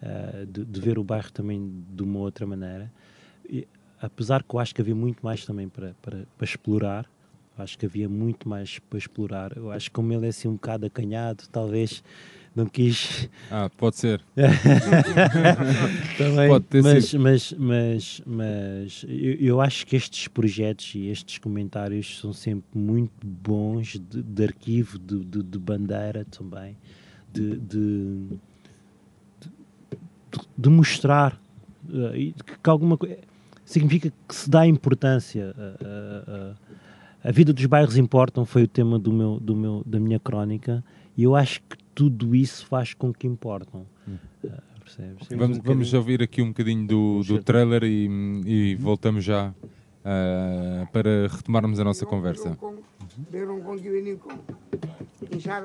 [0.00, 2.90] eh, de, de ver o bairro também de uma outra maneira.
[3.50, 3.66] E,
[4.00, 7.06] apesar que eu acho que havia muito mais também para, para, para explorar,
[7.58, 9.56] acho que havia muito mais para explorar.
[9.56, 12.02] Eu acho que como ele é assim um bocado acanhado, talvez
[12.54, 14.20] não quis Ah, pode ser.
[16.16, 17.22] também, Pode ter mas, sido.
[17.22, 23.26] mas, mas, mas eu, eu acho que estes projetos e estes comentários são sempre muito
[23.26, 26.76] bons de, de arquivo, de, de, de bandeira também,
[27.32, 28.28] de, de,
[30.56, 31.40] de, mostrar
[31.92, 33.29] eh, e que, que alguma coisa
[33.72, 35.54] significa que se dá importância.
[35.56, 36.54] a- a-
[37.28, 40.82] a- vida dos bairros importam foi o tema do meu, do meu, da minha crónica
[41.16, 43.86] e eu acho que tudo isso faz com que importam.
[44.48, 45.28] Ah, percebes?
[45.28, 45.96] Vamos, um vamos bocadinho.
[45.98, 48.08] ouvir aqui um bocadinho do, do trailer e,
[48.46, 49.52] e voltamos já
[50.04, 52.56] ah, para retomarmos a nossa conversa.
[53.30, 53.76] Ver um com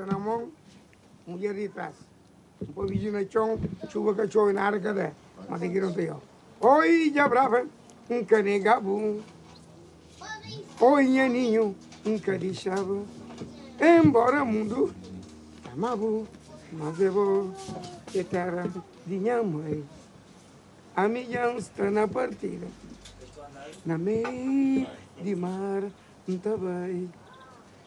[0.05, 0.49] na mão,
[1.53, 1.95] de trás.
[3.31, 3.57] Chão,
[3.89, 4.13] chuva
[4.93, 5.13] na?
[5.49, 6.17] Mas tem que.
[6.59, 7.65] Oi, já brava,
[8.09, 9.21] um canegabu.
[10.79, 13.05] Oi, nhaninho, um cadixabo.
[13.79, 14.93] Embora mundo,
[15.63, 16.27] tamabu,
[16.71, 17.53] mas eu vou
[18.07, 18.67] que terra
[19.05, 19.83] de minha mãe.
[20.95, 22.67] A minha está na partida.
[23.85, 24.87] Na meio
[25.21, 25.83] de mar,
[26.41, 27.11] também.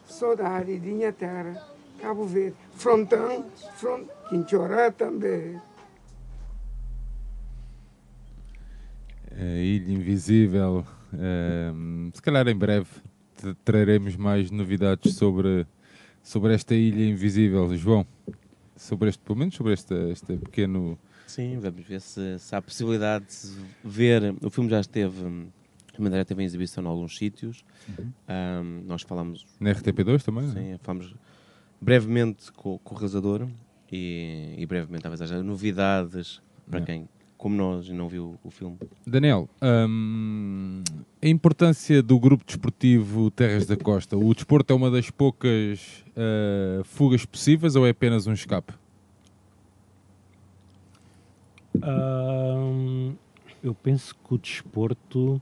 [0.05, 1.67] Saudade de minha terra,
[1.99, 5.59] Cabo Verde, frontão, front, Quinchorá também.
[9.37, 10.85] A Ilha Invisível.
[11.13, 12.87] ah, se calhar em breve
[13.63, 15.65] traremos mais novidades sobre,
[16.21, 18.05] sobre esta Ilha Invisível, João.
[18.75, 20.97] Sobre este, pelo menos sobre este, este pequeno.
[21.27, 24.33] Sim, vamos ver se, se há possibilidade de ver.
[24.41, 25.17] O filme já esteve.
[25.97, 27.63] A Madeira teve em exibição em alguns sítios.
[28.27, 30.45] Ahm, nós falamos, Na RTP2 também?
[30.45, 30.51] é?
[30.51, 31.13] sim, falamos
[31.81, 33.47] brevemente com, com o realizador
[33.91, 36.85] e, e brevemente talvez haja novidades para É.
[36.85, 38.77] quem, como nós, não viu o filme.
[39.07, 40.83] Daniel, hum,
[41.23, 44.17] a importância do grupo desportivo Terras da Costa.
[44.17, 48.73] O desporto é uma das poucas ah, fugas possíveis ou é apenas um escape?
[51.81, 53.13] Ahm,
[53.63, 55.41] eu penso que o desporto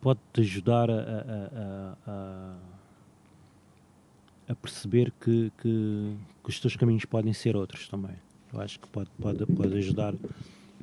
[0.00, 2.56] pode te ajudar a, a- a- a-
[4.48, 8.16] a perceber que, que- que os teus caminhos podem ser outros também.
[8.52, 10.14] Eu acho que pode, pode, pode ajudar,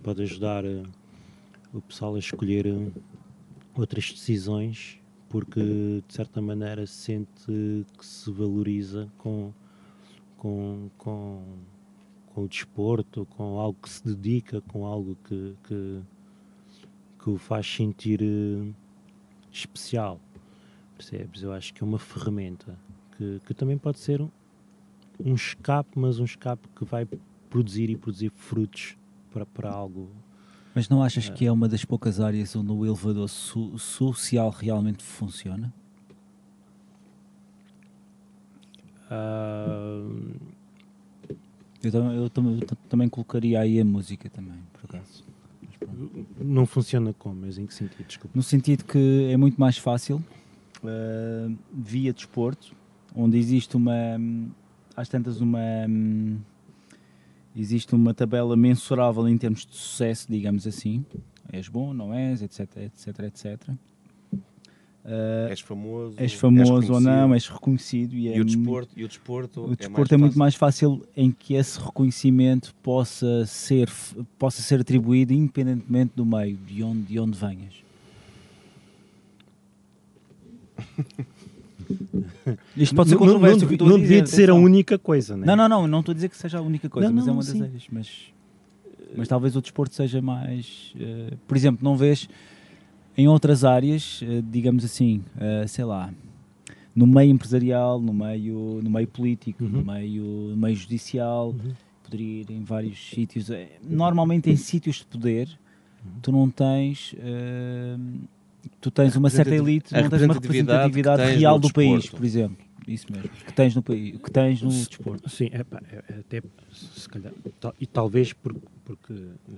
[0.04, 0.84] pode ajudar eh,
[1.74, 2.92] o pessoal a escolher eh,
[3.76, 9.54] outras decisões porque de certa maneira sente que se valoriza com,
[10.36, 11.44] com, com,
[12.26, 16.02] com o desporto, com algo que se dedica, com algo que, que,
[17.20, 18.74] que o faz sentir eh,
[19.52, 20.20] especial.
[20.98, 21.44] Percebes?
[21.44, 22.78] Eu acho que é uma ferramenta
[23.16, 24.30] que, que também pode ser um,
[25.24, 27.08] um escape, mas um escape que vai
[27.50, 28.96] produzir e produzir frutos
[29.32, 30.10] para, para algo.
[30.76, 35.04] Mas não achas que é uma das poucas áreas onde o elevador so- social realmente
[35.04, 35.74] funciona?
[39.10, 40.06] Ah,
[41.82, 42.60] Eu, eu eu tam-
[42.90, 45.24] também colocaria aí a música também, por acaso.
[46.38, 48.06] Não funciona como, mas em que sentido?
[48.06, 48.32] Desculpa.
[48.36, 50.22] No sentido que é muito mais fácil
[50.84, 52.76] eh, via desporto,
[53.16, 53.94] onde existe uma
[54.96, 56.38] às tantas uma hum,
[57.60, 61.06] existe uma tabela mensurável em termos de sucesso, digamos assim.
[61.52, 63.70] És bom, não és, etc, etc, etc.
[65.06, 66.14] Eh, És famoso.
[66.18, 69.62] és famoso ou não, és reconhecido e, é E o mu- desporto, e o desporto,
[69.66, 73.90] o desporto é, muito mais fácil em que esse reconhecimento possa ser,
[74.38, 77.74] possa ser atribuído independentemente do meio, de onde, de onde venhas.
[82.78, 83.66] Isto pode ser Não- não, controverso.
[83.66, 85.46] não, não dizer, devia de ser a única coisa, né?
[85.46, 87.34] Não, não, não, não estou a dizer que seja a única coisa, Não, mas não,
[87.34, 87.64] é uma não, das sim.
[87.64, 87.84] áreas.
[87.92, 88.10] Mas,
[89.16, 90.94] mas talvez o desporto seja mais.
[91.00, 92.30] eh, por exemplo, não vês
[93.18, 96.12] em outras áreas, eh, digamos assim, eh, sei lá,
[96.96, 99.86] no meio empresarial, no meio, no meio político, no, Uhum.
[99.86, 101.56] meio, no meio judicial,
[102.04, 103.50] poderia ir em vários sítios.
[103.50, 105.48] Eh, Normalmente em sítios de poder,
[106.06, 106.12] Uhum.
[106.22, 107.14] tu não tens.
[108.82, 112.24] Tu tens uma certa representati- elite, a não tens uma representatividade real do país, por
[112.26, 112.58] exemplo.
[112.88, 113.30] Isso mesmo.
[113.30, 115.30] Que tens no país, que tens no desporto.
[115.30, 116.42] Sim, é, pá, é- é até
[116.72, 119.14] se calhar, tal- e talvez por- porque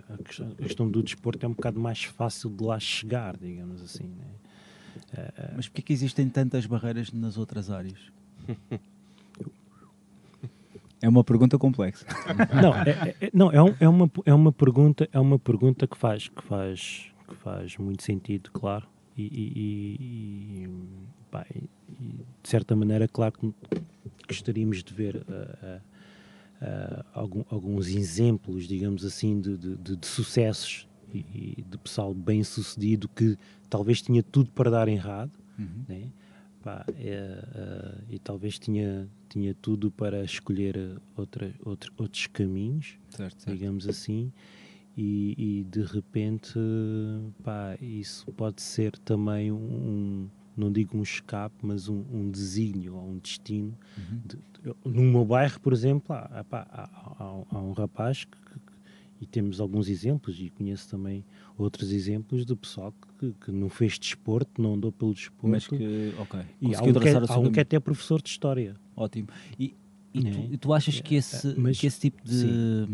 [0.10, 3.82] a questão, a questão do desporto é um bocado mais fácil de lá chegar, digamos
[3.82, 4.04] assim.
[4.04, 4.26] né?
[5.56, 8.00] Mas porquê que existem tantas barreiras nas outras áreas?
[11.04, 12.06] É uma pergunta complexa.
[12.62, 15.88] não, é, é- é- não é, um- é uma, é uma pergunta é uma pergunta
[15.88, 18.86] que faz que faz que faz muito sentido claro
[19.18, 20.70] e, e- e-
[21.30, 21.70] pá, e-
[22.44, 23.54] de certa maneira claro que
[24.28, 25.82] gostaríamos de ver ah,
[26.62, 33.08] ah, algum- alguns exemplos digamos assim de, de- de- sucessos e, de pessoal bem sucedido
[33.10, 33.38] que
[33.70, 35.32] talvez tinha tudo para dar errado
[35.88, 36.10] né?
[36.64, 40.78] Pá, é, ah, e talvez tinha, tinha tudo para escolher
[41.18, 43.52] outra, outro, outros caminhos, Certo, certo.
[43.58, 44.32] digamos assim,
[44.98, 46.60] e, e de repente
[47.44, 53.10] pá, isso pode ser também um, não digo um escape, mas um, um desígnio ou
[53.12, 53.74] um destino.
[54.26, 58.62] De- de- no meu bairro, por exemplo, há, há, há- há um rapaz que, que-
[59.22, 61.24] e temos alguns exemplos, e conheço também
[61.58, 65.48] outros exemplos de pessoal que, que não fez desporto, não andou pelo desporto.
[65.48, 66.40] Mas que, ok.
[66.60, 68.76] E há um, que é, há um que é até professor de história.
[68.96, 69.28] Ótimo.
[69.60, 69.76] E,
[70.14, 70.32] e Né?
[70.32, 72.88] tu, e tu achas que esse, mas- que esse tipo de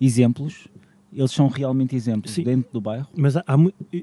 [0.00, 0.68] exemplos,
[1.12, 2.44] eles são realmente exemplos Sim.
[2.44, 3.06] dentro do bairro?
[3.16, 3.56] Mas há, há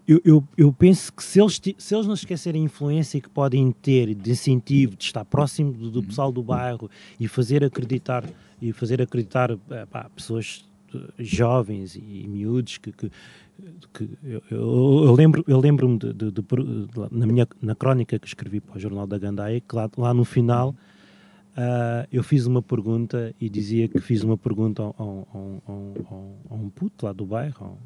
[0.08, 3.72] eu, eu, eu penso que se eles, se eles não esquecerem a influência que podem
[3.72, 6.90] ter de incentivo, de estar próximo do, do pessoal do bairro
[7.20, 8.24] e fazer acreditar
[8.62, 13.10] e fazer acreditar eh, pá, pessoas eh, jovens e miúdos que, que,
[13.94, 16.44] que eu, eu- lembro eu lembro-me de, de- de
[17.12, 20.26] na minha na crónica que escrevi para o jornal da Gandaia que lá, lá no
[20.26, 20.76] final
[21.58, 26.54] ah, eu fiz uma pergunta e dizia que fiz uma pergunta a, um- a a
[26.54, 27.78] a um- puto lá do bairro,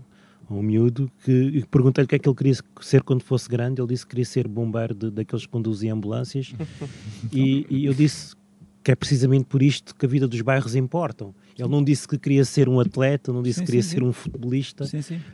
[0.50, 3.48] a um, miúdo, que e perguntei-lhe o que é que ele queria ser quando fosse
[3.48, 3.80] grande.
[3.82, 6.54] Ele disse que queria ser bombeiro de- daqueles que conduziam ambulâncias.
[7.32, 8.36] e, e eu disse
[8.84, 11.34] que é precisamente por isto que a vida dos bairros importam.
[11.58, 14.00] Ele não disse que queria ser um atleta, não disse Sim, que queria sim, ser
[14.00, 14.06] sim.
[14.06, 14.86] um futebolista,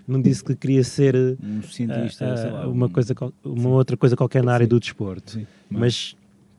[0.05, 3.95] não disse que queria ser Um cientista, ah, sei lá, uma, um- coisa, uma outra
[3.95, 5.31] coisa qualquer na área do desporto.
[5.31, 5.47] Sim.
[5.69, 6.13] Mas,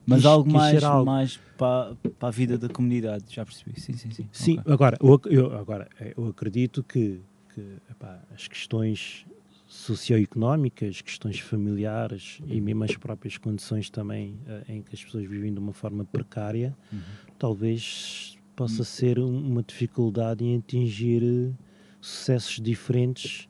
[0.09, 1.07] Mas quis- algo mais, ser algo.
[1.07, 3.79] mais para, para a vida da comunidade, já percebi.
[3.81, 4.29] Sim, sim, sim.
[4.33, 4.73] Sim, Ok.
[4.73, 7.21] agora, eu, eu- agora, eh, eu acredito que,
[7.55, 9.27] que, epá, as questões
[9.67, 15.53] socioeconómicas, questões familiares e mesmo as próprias condições também eh, em que as pessoas vivem
[15.53, 16.77] de uma forma precária,
[17.39, 21.53] talvez possa ser um- uma dificuldade em atingir eh,
[22.01, 23.48] sucessos diferentes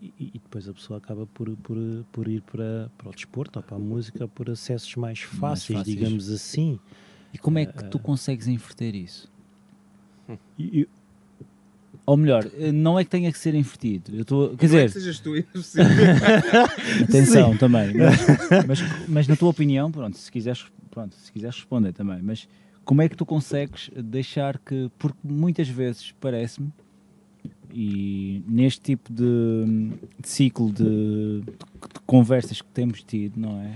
[0.00, 1.76] e, e depois a pessoa acaba por, por,
[2.12, 5.96] por ir para, para o desporto ou para a música por acessos mais fáceis, fáceis.
[5.96, 6.78] digamos assim.
[7.32, 9.28] E como é que Ah, tu consegues inverter isso?
[10.58, 10.88] E- e-
[12.06, 14.14] Ou melhor, eh, não é que tenha que ser invertido.
[14.14, 15.80] Eu estou, quer Não é dizer, que sejas tu, sim.
[17.02, 17.94] atenção também.
[17.94, 18.20] Mas,
[18.66, 22.48] mas, mas na tua opinião, pronto, se quiseres, pronto, se quiseres responder também, mas
[22.84, 26.72] como é que tu consegues deixar que, porque muitas vezes parece-me,
[27.72, 33.74] e neste tipo de, de ciclo de, de conversas que temos tido, não é?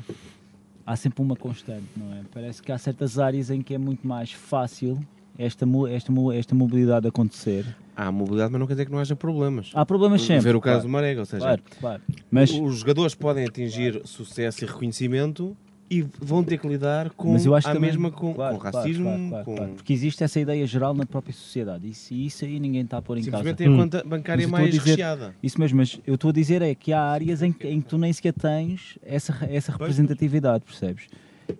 [0.84, 2.22] Há sempre uma constante, não é?
[2.32, 4.98] Parece que há certas áreas em que é muito mais fácil
[5.38, 7.64] esta, esta, esta mobilidade acontecer.
[7.94, 9.70] Há mobilidade, mas não quer dizer que não haja problemas.
[9.74, 10.44] Há problemas sempre.
[10.44, 12.02] Ver o caso claro, do Marega, ou seja, Claro, claro.
[12.30, 15.56] Mas, os jogadores podem atingir sucesso e reconhecimento
[15.98, 18.62] e vão ter que lidar com mas eu acho a também- mesma com, claro, com
[18.62, 19.72] racismo, claro, claro, com claro.
[19.74, 21.88] porque existe essa ideia geral na própria sociedade.
[21.88, 23.36] Isso, isso aí ninguém está a pôr em causa.
[23.38, 25.34] simplesmente tem a conta bancária a mais dizer- recheada.
[25.42, 27.88] Isso mesmo, mas eu estou a dizer é que há áreas em, que- em que
[27.88, 31.06] tu nem sequer tens essa, essa representatividade, percebes?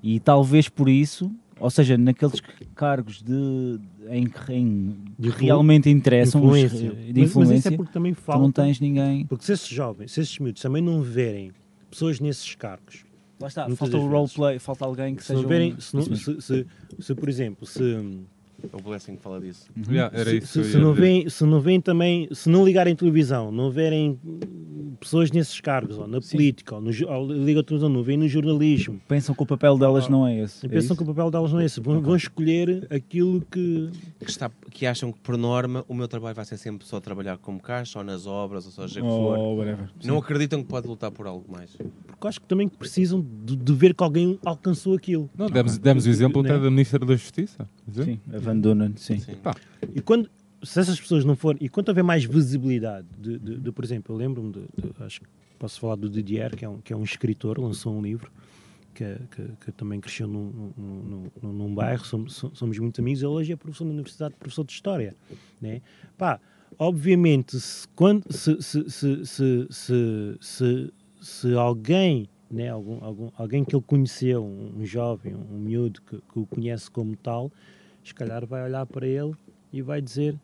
[0.03, 2.41] E talvez por isso, ou seja, naqueles
[2.75, 6.79] cargos de, em que em, De que realmente interessam, os- influência.
[6.79, 8.41] de Mas- Mas, isso influência, é porque também tu falta.
[8.43, 9.27] não tens ninguém.
[9.27, 11.53] Porque se esses jovens, se esses miúdos também não verem
[11.91, 13.05] pessoas nesses cargos,
[13.43, 15.47] Lá está, falta o roleplay, falta alguém que se, seja.
[15.49, 16.67] verem, um- se, se, se,
[17.01, 17.83] se, por exemplo, se,
[18.73, 19.67] O Blessing fala disso.
[19.89, 21.01] Yeah, era se, isso se, que eu se não dizer.
[21.03, 24.19] veem, se não veem também, se não ligarem televisão, não verem
[25.01, 28.29] pessoas nesses cargos, ou na política, ou, no, ou ligam a televisão, não veem no
[28.29, 30.65] jornalismo, Pensam que o papel delas não é esse.
[30.65, 30.97] é pensam isso?
[30.97, 34.87] que o papel delas não é esse, vão, vão escolher aquilo que, Que, está, que
[34.87, 38.05] acham que, por norma, o meu trabalho vai ser sempre só trabalhar como caixa, ou
[38.05, 39.39] nas obras, ou seja o que for.
[39.39, 40.07] Oh.
[40.07, 41.71] Não acreditam que pode lutar por algo mais.
[42.07, 45.29] porque acho que também precisam de, de ver que alguém alcançou aquilo.
[45.37, 46.51] Não, demos, demos o exemplo Né?
[46.51, 47.69] até da Ministra da Justiça.
[47.93, 49.19] Sim, a Van Dunen, sim.
[49.19, 49.33] Sim.
[49.95, 50.31] E quando,
[50.63, 54.15] se essas pessoas não forem, e quando houver mais visibilidade, de, de- de, por exemplo,
[54.15, 55.27] eu lembro-me, de, de- acho que
[55.59, 58.31] posso falar do Didier, que é um, que é um escritor, lançou um livro,
[58.95, 63.23] que, que, que também cresceu num, num, num, num bairro, somos, so- somos muito amigos,
[63.23, 65.17] ele hoje é professor na universidade, professor de História.
[65.61, 65.81] Né?
[66.19, 66.39] Pá,
[66.79, 73.65] obviamente, se, quando, se, se, se, se, se, se, se alguém, né, algum, algum, alguém
[73.65, 77.51] que ele conheceu, um, um jovem, um miúdo que, que o conhece como tal,
[78.05, 79.33] se calhar vai olhar para ele
[79.73, 80.39] e vai dizer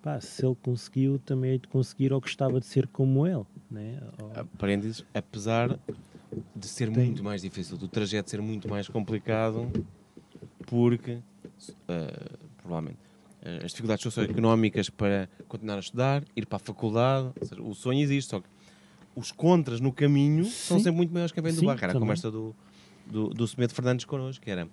[0.00, 3.44] pá, se ele conseguiu, também hei de conseguir ou gostava de ser como ele.
[3.70, 4.00] Né?
[4.20, 5.78] Ou- Aprendes, apesar
[6.56, 9.70] de ser muito mais difícil, do trajeto ser muito mais complicado,
[10.66, 11.18] porque,
[11.88, 12.98] eh, provavelmente,
[13.42, 17.74] eh, as dificuldades socioeconómicas para continuar a estudar, ir para a faculdade, ou seja, o
[17.74, 18.48] sonho existe, só que
[19.14, 20.84] os contras no caminho são Sim.
[20.84, 21.84] sempre muito maiores que a vem do barco.
[21.84, 22.54] Era a conversa do,
[23.06, 24.66] do, do Semedo Fernandes connosco, que era,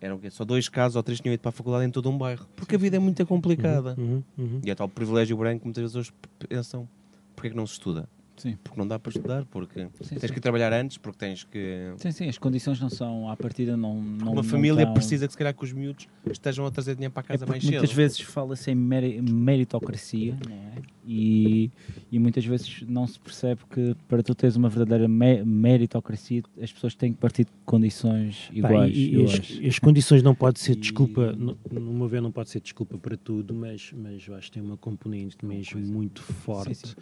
[0.00, 2.46] eram só dois casos ou três tinham ido para a faculdade em todo um bairro,
[2.56, 3.94] porque a vida é muito complicada.
[3.98, 4.60] Uhum, uhum.
[4.64, 6.12] E é tal privilégio branco que muitas vezes hoje
[6.48, 6.88] pensam,
[7.34, 8.08] porque é que não se estuda?
[8.36, 8.56] Sim.
[8.62, 10.34] Porque não dá para estudar, porque Sim, tens sim.
[10.34, 11.92] que trabalhar antes, porque tens que...
[11.96, 13.94] Sim, sim, as condições não são, à partida, não.
[14.02, 16.94] não Uma não família estão- precisa que se calhar que os miúdos estejam a trazer
[16.94, 17.96] dinheiro para a É casa porque mais muitas cedo.
[17.96, 20.72] vezes fala-se em meri- meritocracia não é?
[21.06, 21.70] e,
[22.12, 26.72] e muitas vezes não se percebe que para tu teres uma verdadeira me- meritocracia as
[26.72, 28.96] pessoas têm que partir de condições Pá, iguais.
[28.96, 32.30] e, e as, as condições não pode ser E- desculpa, no, no meu ver, não
[32.32, 36.20] pode ser desculpa para tudo, mas, mas eu acho que tem uma componente mesmo muito
[36.22, 36.74] forte.
[36.74, 36.94] sim.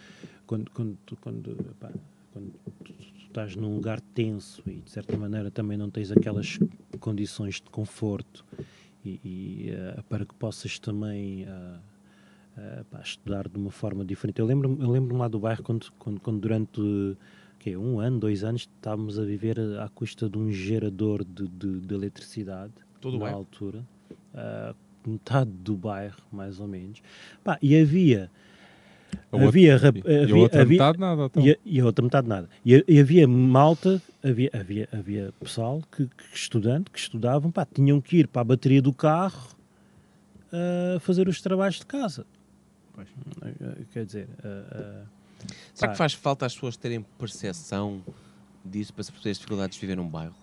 [0.47, 1.57] Quando, quando, quando,
[2.33, 2.53] quando
[2.85, 2.95] tu, tu
[3.27, 6.59] estás num lugar tenso e de certa maneira também não tens aquelas
[7.01, 8.45] condições de conforto
[9.03, 11.81] e, e, eh, para que possas também ah,
[12.59, 14.39] ah, pá, estudar de uma forma diferente.
[14.39, 17.17] Eu lembro-me eu lembro lá do bairro quando, quando, quando durante
[17.59, 21.81] que um ano, dois anos, estávamos a viver à custa de um gerador de, de,
[21.81, 23.83] de eletricidade Todo na altura,
[25.07, 27.03] metade do bairro, mais ou menos.
[27.43, 28.31] Pá, e havia.
[29.35, 31.25] A outra- havia, rap- e a havia, outra havia- metade nada.
[31.25, 31.43] Então.
[31.47, 32.49] e a, e a outra metade nada.
[32.65, 37.67] E, a- e havia malta, havia, havia, havia pessoal que, que estudante, que estudavam, pá,
[37.67, 39.49] tinham que ir para a bateria do carro
[40.97, 42.25] a fazer os trabalhos de casa.
[43.43, 45.03] Eh, Quer dizer, eh,
[45.75, 48.01] Será pá, que faz falta as pessoas terem percepção
[48.65, 50.35] disso para se perceber as dificuldades de viver num bairro?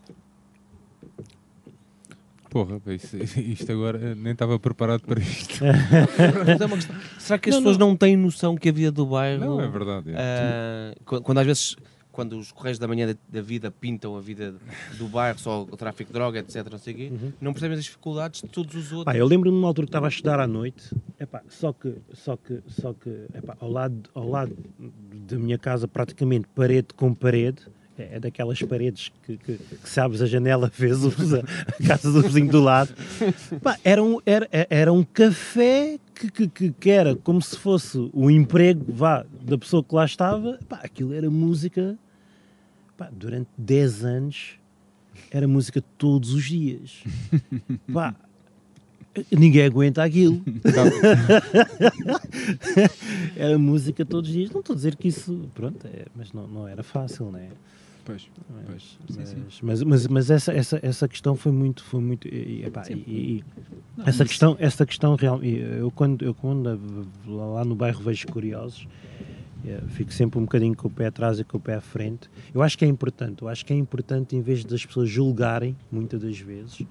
[2.52, 5.64] Porra, isso- isto agora eh, nem estava preparado para isto.
[6.62, 7.96] É uma questão- Será que as Não, pessoas não.
[7.96, 9.40] têm noção que a vida do bairro...
[9.46, 10.12] Não, é verdade.
[10.14, 10.94] é.
[11.06, 11.76] qu- quando às vezes...
[12.12, 14.54] Quando os Correios da Manhã da, da vida pintam a vida
[14.98, 17.86] do bairro, só o tráfico de droga, etc, não sei o quê, não percebem as
[17.86, 19.06] dificuldades de todos os outros.
[19.06, 22.36] Pá, eu lembro-me numa altura que estava a estudar à noite, epá, só que, só
[22.36, 24.54] que, só que epá, ao, lado, ao lado
[25.26, 27.62] da minha casa, praticamente parede com parede,
[27.98, 32.22] é, é daquelas paredes que, que, que se abres a janela, o- a casa do
[32.22, 32.94] vizinho do lado.
[33.62, 37.98] Pá, era, um, era, era um café que, que, que, que era como se fosse
[38.14, 40.60] o emprego vá, da pessoa que lá estava.
[40.70, 41.98] Pá, aquilo era música
[42.98, 44.52] pá, durante 10 anos.
[45.30, 47.04] Era música todos os dias.
[47.94, 48.16] Pá,
[49.32, 50.42] ninguém aguenta aquilo.
[53.36, 54.52] era música todos os dias.
[54.52, 57.50] Não estou a dizer que isso, pronto, é, mas não, não era fácil, não é?
[58.04, 58.98] Pois, Mas, pois.
[59.10, 59.36] Sim, sim.
[59.46, 62.84] mas, mas, mas, mas essa, essa, essa questão foi muito, foi muito, e, e, epá,
[62.90, 63.44] e- e-
[63.96, 67.76] Não, essa mas- questão, essa questão real, e eu quando, eu quando lá lá no
[67.76, 68.88] bairro vejo curiosos,
[69.64, 72.28] eh, fico sempre um bocadinho com o pé atrás e com o pé à frente.
[72.52, 75.78] Eu acho que é importante, eu acho que é importante em vez das pessoas julgarem,
[75.92, 76.82] muitas das vezes,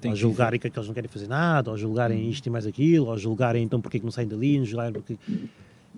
[0.00, 2.66] Tem ou que julgarem que aqueles não querem fazer nada, ou julgarem isto e mais
[2.66, 5.18] aquilo, ou julgarem então porque é que não saem dali, não julgarem porque...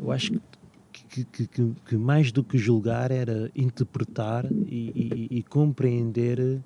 [0.00, 5.38] Eu acho que, que, que, que- que mais do que julgar era interpretar e, e-
[5.38, 6.60] e compreender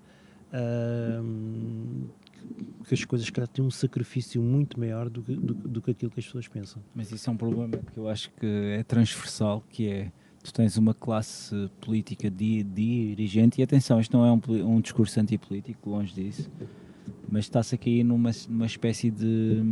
[0.53, 2.05] ahm,
[2.87, 6.11] que as coisas que têm um sacrifício muito maior do que, do, do que aquilo
[6.11, 6.81] que as pessoas pensam.
[6.95, 10.13] Mas isso é um problema que eu acho que é transversal, que é
[10.43, 15.19] tu tens uma classe política di- dirigente, e atenção, isto não é um, um discurso
[15.19, 16.49] antipolítico, longe disso,
[17.31, 19.63] mas está-se aqui numa, numa espécie de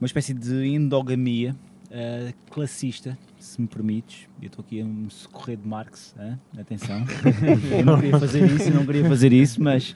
[0.00, 1.54] uma espécie de endogamia
[1.90, 4.26] eh, classista, se me permites.
[4.40, 6.14] Eu estou aqui a me socorrer de Marx,
[6.58, 7.04] atenção.
[7.78, 9.94] eu não queria fazer isso, eu não queria fazer isso, mas,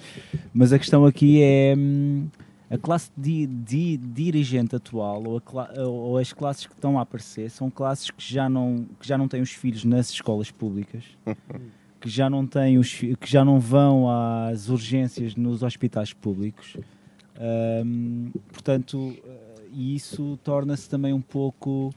[0.54, 2.28] mas a questão aqui é hum,
[2.70, 7.50] a classe di, di- dirigente atual ou, a ou as classes que estão a aparecer
[7.50, 11.04] são classes que já não, que já não têm os filhos nas escolas públicas.
[12.01, 16.76] Que já, não têm os, que já não vão às urgências nos hospitais públicos,
[17.38, 21.94] Hum, portanto, eh, isso torna-se também um pouco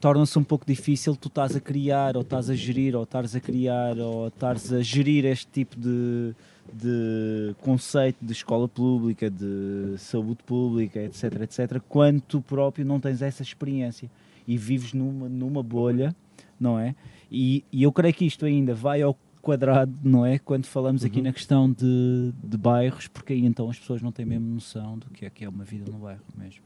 [0.00, 3.40] torna-se um pouco difícil tu estás a criar ou estás a gerir ou estás a
[3.40, 6.34] criar ou estás a gerir este tipo de,
[6.72, 13.20] de conceito de escola pública, de saúde pública, etc, etc, quando tu próprio não tens
[13.20, 14.10] essa experiência
[14.48, 16.14] e vives numa, numa bolha,
[16.58, 16.94] não é?
[17.30, 20.38] E, e eu creio que isto ainda vai ao quadrado, não é?
[20.38, 24.24] Quando falamos aqui na questão de, de bairros, porque aí então as pessoas não têm
[24.24, 26.62] mesmo noção do que é que é uma vida no bairro mesmo.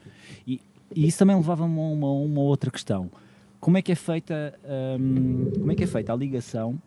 [0.46, 0.61] E,
[0.94, 3.11] e isso também levava-me a uma, uma outra questão.
[3.61, 4.54] Como é que é feita,
[5.00, 6.80] hum, como é que é feita a ligação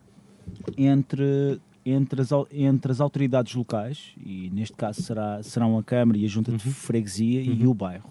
[0.77, 6.23] entre, entre, as, entre as autoridades locais, e neste caso será, serão a Câmara e
[6.23, 8.09] a Junta de Freguesia e o bairro?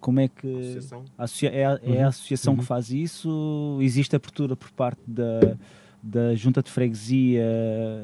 [0.00, 1.04] Como é que Associação.
[1.18, 3.78] associa- é, a- é a associação que faz isso?
[3.82, 5.56] Existe abertura por parte da,
[6.02, 7.42] da junta de freguesia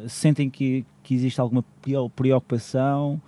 [0.09, 3.21] sentem que, que existe alguma preo- preocupação?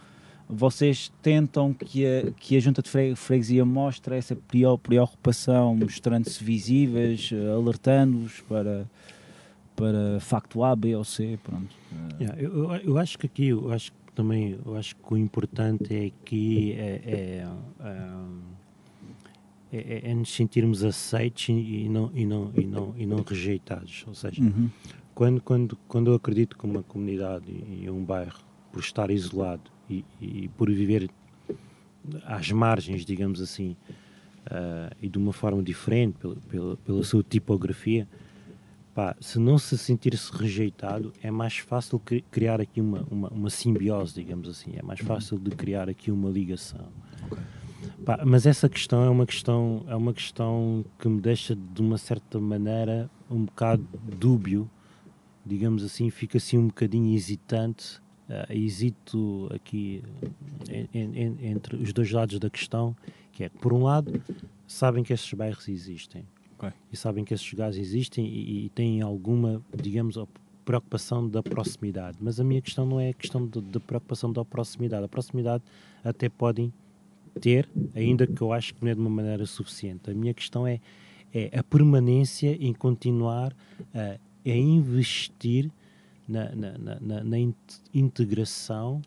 [0.51, 6.43] Vocês tentam que a, que a junta de fre- freguesia mostre essa preo- preocupação, mostrando-se
[6.43, 8.87] visíveis, alertando-os para,
[9.77, 11.39] para facto A, B ou C?
[11.43, 11.75] Pronto.
[12.21, 15.95] Yeah, eu, eu- acho que aqui, eu acho que também, eu acho que o importante
[15.95, 17.47] é que é, é,
[17.85, 17.95] é,
[19.73, 24.05] é- é nos sentirmos aceitos e, não, e, não, e, não, e não rejeitados.
[24.07, 24.71] Ou seja, Uhum.
[25.15, 28.39] quando, quando, quando eu acredito que uma comunidade e, um bairro,
[28.73, 31.11] por estar isolado e, e por viver
[32.25, 33.77] às margens, digamos assim,
[34.51, 38.09] ah, e de uma forma diferente, pela, pela, pela sua tipografia,
[38.95, 43.51] pá, se não se sentir-se rejeitado, é mais fácil cri- criar aqui uma, uma, uma
[43.51, 46.89] simbiose, digamos assim, é mais fácil de criar aqui uma ligação.
[48.09, 51.99] Pá, mas essa questão é uma questão é uma questão que me deixa de uma
[51.99, 53.87] certa maneira um bocado
[54.19, 54.67] dúbio,
[55.45, 60.03] digamos assim, fica assim um bocadinho hesitante, ah, hesito aqui
[60.71, 62.97] en- en- en- entre os dois lados da questão,
[63.31, 64.11] que é por um lado
[64.67, 66.25] sabem que esses bairros existem
[66.59, 66.73] Ok.
[66.91, 70.17] e sabem que esses lugares existem e, e têm alguma, digamos,
[70.65, 72.17] preocupação da proximidade.
[72.23, 75.05] Mas a minha questão não é a questão da preocupação da proximidade.
[75.05, 75.63] A proximidade
[76.03, 76.73] até podem
[77.39, 80.11] ter, ainda que eu acho que não é de uma maneira suficiente.
[80.11, 80.81] A minha questão é,
[81.33, 83.55] é a permanência em continuar
[83.95, 85.71] a, a investir
[86.29, 87.55] na, na, na- na- na in-
[87.95, 89.01] integração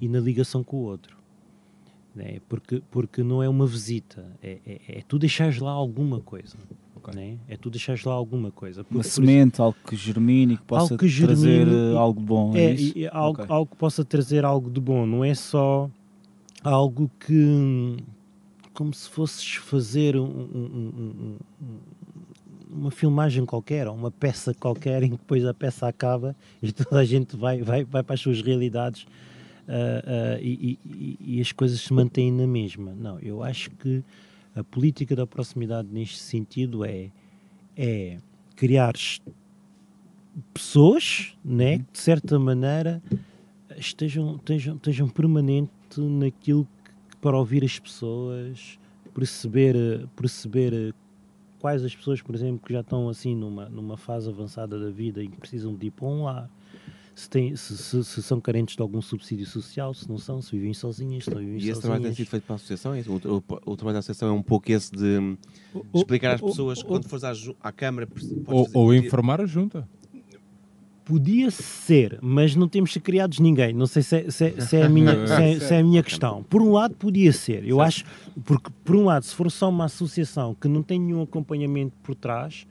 [0.00, 1.16] e na ligação com o outro.
[2.14, 2.38] Né?
[2.48, 6.56] Porque, porque não é uma visita, é, é, é tu deixares lá alguma coisa.
[7.14, 7.36] Né?
[7.48, 8.82] É tu deixares lá alguma coisa.
[8.82, 12.52] Por- Uma semente, algo que germine que possa que trazer germine eh, e- algo bom.
[12.56, 13.46] É, é, algo, Ok.
[13.54, 15.88] algo que possa trazer algo de bom, não é só
[16.70, 17.96] algo que
[18.74, 21.78] como se fosses fazer um- um- um- um-
[22.68, 27.00] uma filmagem qualquer, ou uma peça qualquer, em que depois a peça acaba e toda
[27.00, 29.06] a gente vai, vai, vai para as suas realidades
[29.68, 32.92] ah, ah, e, e- e as coisas se mantêm na mesma.
[32.94, 34.02] Não, eu acho que
[34.54, 37.10] a política da proximidade neste sentido é,
[37.76, 38.18] é
[38.56, 38.94] criar
[40.52, 43.02] pessoas né, que de certa maneira
[43.76, 45.70] estejam, estejam, estejam permanente
[46.02, 46.66] naquilo
[47.10, 48.78] que, para ouvir as pessoas,
[49.14, 50.92] perceber, perceber eh,
[51.58, 55.22] quais as pessoas, por exemplo, que já estão assim numa, numa fase avançada da vida
[55.22, 56.50] e que precisam de ir para um lar,
[57.14, 60.50] se, têm, se, se- se são carentes de algum subsídio social, se não são, se
[60.54, 62.16] vivem sozinhas, se não vivem E esse trabalho tem sozinhas.
[62.16, 62.94] sido feito para a associação?
[62.94, 63.00] é?
[63.08, 65.36] O, o- o trabalho da associação é um pouco esse de
[65.72, 67.32] O- explicar às pessoas quando fores à,
[67.62, 68.06] à Câmara
[68.46, 69.88] Ou, fazer- ou informar a junta.
[71.06, 73.72] Podia ser, mas não temos criados ninguém.
[73.72, 75.82] Não sei se é, se é- se é a, minha, se é- se é a
[75.84, 76.42] minha questão.
[76.42, 77.64] Por um lado, podia ser.
[77.64, 78.04] Eu acho,
[78.44, 82.16] porque, por um lado, se for só uma associação que não tem nenhum acompanhamento por
[82.16, 82.66] trás,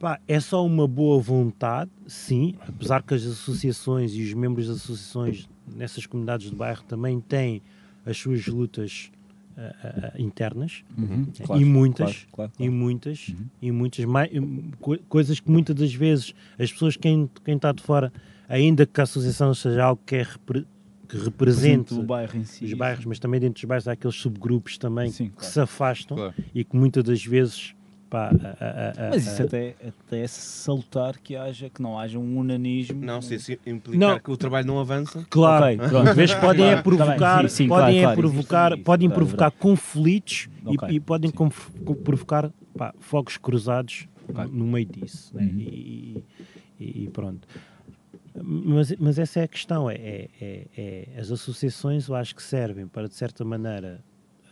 [0.00, 4.78] pá, é só uma boa vontade, sim, apesar que as associações e os membros das
[4.78, 7.62] associações nessas comunidades de bairro também têm
[8.04, 9.12] as suas lutas
[9.56, 10.82] ah, internas.
[10.96, 13.46] Uhum, e claro, muitas claro, claro, e muitas Uhum.
[13.62, 14.30] e muitas mai-
[14.80, 18.12] co- coisas que muitas das vezes as pessoas quem quem está de fora
[18.48, 20.66] ainda que a associação seja algo que é repre-
[21.08, 22.64] que represente bairro si.
[22.64, 26.32] os bairros mas também dentro dos bairros há aqueles subgrupos também Sim, que se afastam
[26.54, 27.74] e que muitas das vezes
[28.10, 31.98] pá, a- a- a- Mas isso a- até, até é salutar que haja, que não
[31.98, 33.00] haja um unanismo.
[33.04, 34.18] Não, se isso implicar Não.
[34.18, 35.24] que o trabalho não avança.
[35.30, 36.14] Claro, Ok, pronto.
[36.14, 38.82] Vês que podem é Claro, tá bem, provocar, sim, sim, podem claro, é provocar, isso,
[38.84, 44.44] podem claro, provocar conflitos e- Ok, e, podem provocar pá, fogos cruzados Ok.
[44.52, 45.34] no meio disso.
[45.34, 45.42] né?
[45.44, 45.58] Uhum.
[45.58, 46.24] E,
[46.80, 47.46] e- e pronto.
[48.42, 49.90] Mas, mas essa é a questão.
[49.90, 54.00] É, é- é- é- as associações eu acho que servem para, de certa maneira,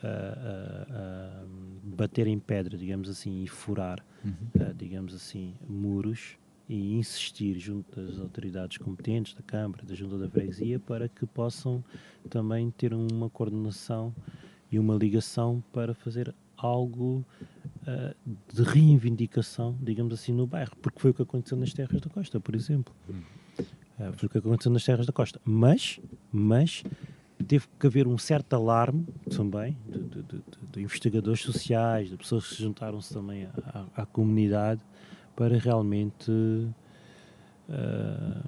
[0.03, 1.45] ah, ah,
[1.83, 4.05] bater em pedra, digamos assim, e furar,
[4.61, 6.37] ah, digamos assim, muros
[6.69, 11.83] e insistir junto das autoridades competentes, da Câmara, da Junta da Freguesia, para que possam
[12.29, 14.15] também ter uma coordenação
[14.71, 17.25] e uma ligação para fazer algo
[17.87, 18.15] ah,
[18.53, 22.39] de reivindicação, digamos assim, no bairro, porque foi o que aconteceu nas Terras da Costa,
[22.39, 22.95] por exemplo.
[23.99, 25.41] Ah, foi o que aconteceu nas Terras da Costa.
[25.45, 25.99] Mas,
[26.31, 26.85] mas
[27.45, 32.17] teve que haver um certo alarme também de, de- de- de- de investigadores sociais, de
[32.17, 34.81] pessoas que se juntaram-se também à, à- comunidade
[35.37, 36.31] para realmente
[37.69, 38.43] ah,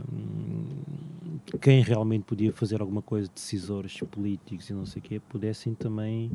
[1.61, 6.31] quem realmente podia fazer alguma coisa, decisores políticos e não sei o quê, pudessem também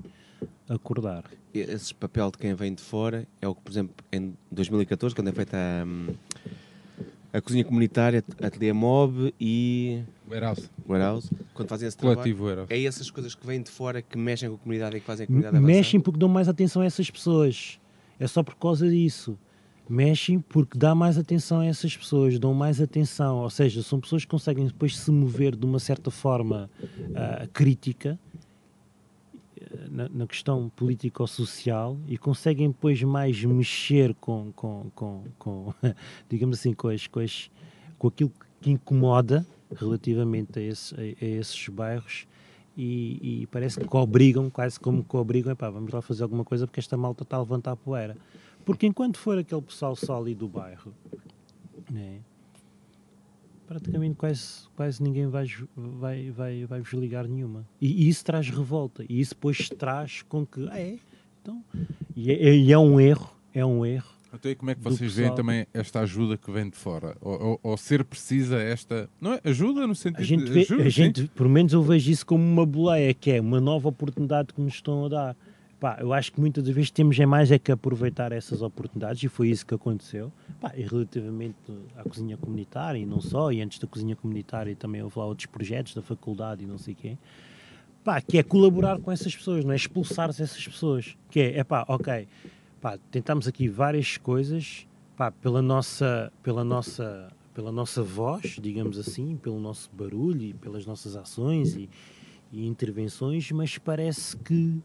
[0.67, 1.23] acordar.
[1.53, 5.29] Esse papel de quem vem de fora é o que, por exemplo, em 2014, quando
[5.29, 10.69] é feita a, a cozinha comunitária, Ateliê Mob e Warehouse.
[10.87, 12.73] Warehouse, quando fazem esse trabalho, Coletivo Warehouse.
[12.73, 15.23] é essas coisas que vêm de fora que mexem com a comunidade e que fazem
[15.23, 15.75] a comunidade avançar?
[15.75, 17.79] Mexem porque dão mais atenção a essas pessoas.
[18.19, 19.37] É só por causa disso.
[19.89, 24.23] Mexem porque dá mais atenção a essas pessoas, dão mais atenção, ou seja, são pessoas
[24.25, 26.69] que conseguem depois se mover de uma certa forma
[27.15, 28.19] ah, crítica
[29.89, 35.73] na, na questão político-social e conseguem depois mais mexer com, com, com, com
[36.29, 37.51] digamos assim, com, as, com, as,
[37.97, 38.31] com aquilo
[38.61, 42.27] que incomoda relativamente a, esse- a- a esses bairros
[42.77, 46.67] e, e parece que obrigam, quase como que obrigam, epá, vamos lá fazer alguma coisa
[46.67, 48.17] porque esta malta está a levantar poeira.
[48.65, 50.91] Porque enquanto for aquele pessoal só ali do bairro,
[51.91, 52.19] né,
[53.67, 55.45] praticamente quase, quase ninguém vai,
[55.75, 57.65] vai, vai, vai vos ligar nenhuma.
[57.81, 59.03] E, e isso traz revolta.
[59.07, 60.97] E isso depois traz com que, ah, é?
[61.41, 61.63] Então,
[62.15, 64.14] e é, e é um erro, é um erro.
[64.35, 67.15] Então, e como é que vocês veem também esta ajuda que vem de fora?
[67.21, 69.09] Ou, ou- ou ser precisa esta.
[69.19, 69.41] Não é?
[69.43, 70.51] Ajuda no sentido A gente, de.
[70.51, 70.89] vê, ajuda, a sim.
[70.91, 74.61] gente, por menos eu vejo isso como uma boleia, que é uma nova oportunidade que
[74.61, 75.35] nos estão a dar.
[75.79, 79.21] Pá, eu acho que muitas das vezes temos é mais é que aproveitar essas oportunidades
[79.21, 80.31] e foi isso que aconteceu.
[80.61, 81.55] Pá, e relativamente
[81.97, 85.47] à cozinha comunitária e não só, e antes da cozinha comunitária também houve lá outros
[85.47, 87.17] projetos da faculdade e não sei quê.
[88.05, 91.15] Pá, que é colaborar com essas pessoas, não é expulsar-se essas pessoas.
[91.29, 92.27] Que é, é pá, ok,
[92.85, 94.85] pá, tentamos aqui várias coisas,
[95.17, 100.85] pá, pela nossa, pela nossa, pela nossa voz, digamos assim, pelo nosso barulho e pelas
[100.85, 101.89] nossas ações e,
[102.53, 104.77] e intervenções, mas parece que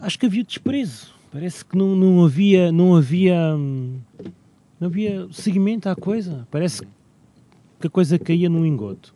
[0.00, 1.12] acho que havia desprezo.
[1.30, 3.54] Parece que não, não havia, não havia,
[4.80, 6.48] não havia seguimento à coisa.
[6.50, 6.88] Parece
[7.78, 9.14] que a coisa caía num engoto.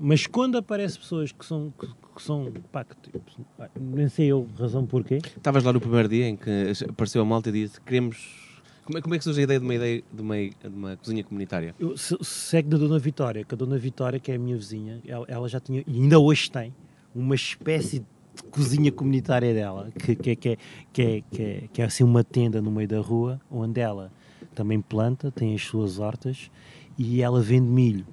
[0.00, 3.22] Mas quando aparecem pessoas que são, que, que são pá, que, tipo,
[3.80, 6.50] nem sei eu razão porquê, Estavas lá no primeiro dia em que
[6.88, 8.46] apareceu a malta e disse queremos.
[8.84, 10.96] Como é, como é que surge a ideia de uma ideia de uma, de uma
[10.96, 11.74] cozinha comunitária?
[11.78, 15.00] Eu se- segue da Dona Vitória, que a Dona Vitória, que é a minha vizinha,
[15.06, 16.74] ela, ela já tinha, e ainda hoje tem,
[17.14, 20.56] uma espécie de cozinha comunitária dela, que, que, é- que, é,
[20.92, 24.10] que, é, que, é, que é assim uma tenda no meio da rua, onde ela
[24.54, 26.50] também planta, tem as suas hortas,
[26.96, 28.06] e ela vende milho.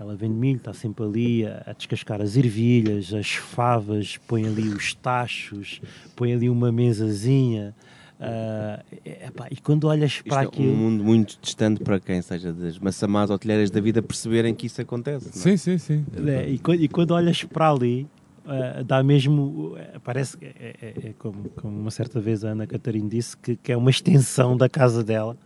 [0.00, 4.66] Ela vende milho, está sempre ali a, a descascar as ervilhas, as favas, põe ali
[4.70, 5.78] os tachos,
[6.16, 7.74] põe ali uma mesazinha.
[8.18, 10.72] é- epá, e quando olhas Isto para é aquilo.
[10.72, 14.80] um mundo muito distante para quem seja das massamás hotelheiras da vida perceberem que isso
[14.80, 15.26] acontece.
[15.26, 15.56] não é?
[15.56, 16.06] Sim, sim, sim.
[16.28, 18.06] É, e, quando, e quando olhas para ali,
[18.46, 19.74] ah, dá mesmo.
[19.76, 23.36] eh, parece que é, é- é como, como uma certa vez a Ana Catarina disse,
[23.36, 25.36] que, que é uma extensão da casa dela,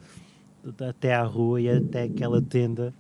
[0.65, 2.93] de- até à rua e até aquela tenda,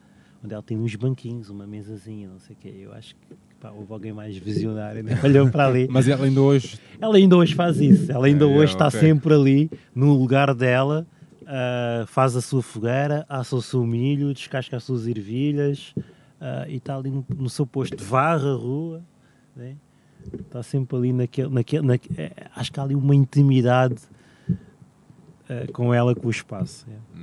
[0.45, 2.75] onde ela tem uns banquinhos, uma mesazinha, não sei o quê.
[2.83, 5.19] Eu acho que pá, houve alguém mais visionário, né?
[5.25, 5.89] olhou para ali.
[5.91, 6.79] Mas ela ainda hoje.
[7.01, 8.13] Ela ainda hoje faz isso.
[8.13, 9.01] Ela ainda É, hoje está ok.
[9.01, 11.07] sempre ali, no lugar dela,
[11.47, 15.95] ah, faz a sua fogueira, assa o seu milho, descasca as suas ervilhas
[16.41, 18.03] ah, e está ali no, no seu posto.
[18.05, 19.03] Varre a rua,
[19.57, 19.77] né?
[20.41, 21.49] está sempre ali naquele.
[21.49, 23.97] naquele naque- é, acho que há ali uma intimidade
[25.49, 26.87] ah, com ela, com o espaço.
[26.91, 27.14] é.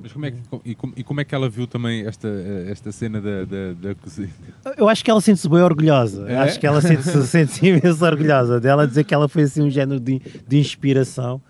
[0.00, 2.28] Mas como é que, e, como, e como é que ela viu também esta,
[2.68, 4.30] esta cena da, da, da cozinha?
[4.76, 6.28] Eu acho que ela sente-se bem orgulhosa.
[6.28, 6.36] É?
[6.36, 10.00] Acho que ela sente-se sente imenso orgulhosa dela dizer que ela foi assim um género
[10.00, 11.40] de, de inspiração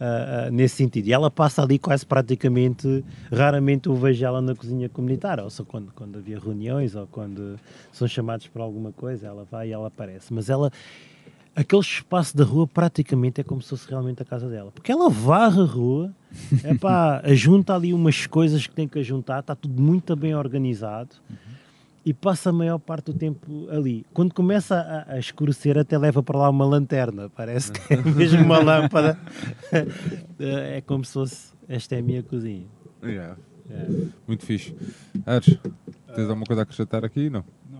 [0.00, 1.08] ah, ah, nesse sentido.
[1.08, 5.64] E ela passa ali quase praticamente, raramente eu vejo ela na cozinha comunitária, ou só
[5.64, 7.58] quando, quando havia reuniões ou quando
[7.92, 10.32] são chamados para alguma coisa, ela vai e ela aparece.
[10.32, 10.70] Mas ela,
[11.58, 14.70] aquele espaço da rua praticamente é como se fosse realmente a casa dela.
[14.70, 16.14] Porque ela varre a rua,
[16.62, 21.16] é pá, junta ali umas coisas que tem que juntar, está tudo muito bem organizado
[22.06, 24.06] e passa a maior parte do tempo ali.
[24.14, 28.42] Quando começa a, a escurecer, até leva para lá uma lanterna, parece que é mesmo
[28.44, 29.18] uma lâmpada.
[30.38, 32.66] é como se fosse, esta é a minha cozinha.
[33.02, 33.36] Yeah.
[33.68, 33.86] É.
[34.26, 34.74] Muito fixe.
[35.26, 35.58] Ares,
[36.14, 37.28] tens alguma coisa a acrescentar aqui?
[37.28, 37.44] Não.
[37.70, 37.77] Não,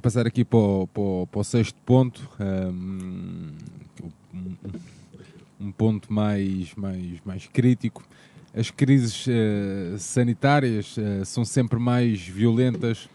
[0.00, 2.28] passar aqui para o, para o- para o sexto ponto.
[2.40, 3.50] um,
[4.34, 4.56] um,
[5.60, 8.02] um ponto mais, mais, mais crítico.
[8.54, 13.08] As crises eh, sanitárias eh, são sempre mais violentas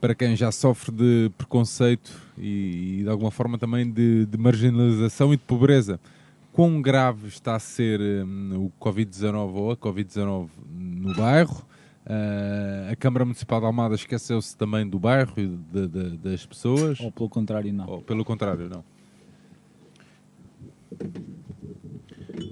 [0.00, 5.32] para quem já sofre de preconceito e, e, de alguma forma também de, de marginalização
[5.32, 5.98] e de pobreza.
[6.52, 11.64] Quão grave está a ser hum, o Covid-19 ou a Covid-19 no bairro?
[12.06, 17.00] Ah, a Câmara Municipal de Almada esqueceu-se também do bairro e de- de- das pessoas?
[17.00, 17.88] Ou pelo contrário, não.
[17.88, 18.84] Ou pelo contrário, não?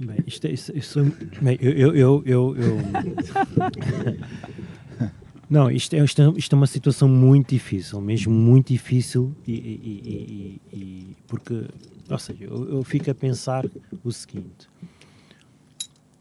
[0.01, 1.05] Bem, isto, é- isso, isso,
[1.41, 2.77] bem, eu, eu, eu, eu- eu-
[5.51, 9.53] Não, isto é, isto, é, isto é uma situação muito difícil, mesmo muito difícil, e,
[9.53, 11.67] e- e- e- e- porque,
[12.09, 13.67] ou seja, eu, eu fico a pensar
[14.03, 14.67] o seguinte: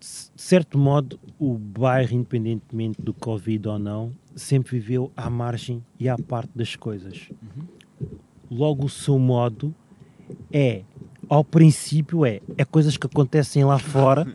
[0.02, 6.10] de certo modo, o bairro, independentemente do Covid ou não, sempre viveu à margem e
[6.10, 7.30] à parte das coisas.
[8.50, 9.74] Logo, o seu modo
[10.52, 10.82] é
[11.30, 14.26] ao princípio é, é coisas que acontecem lá fora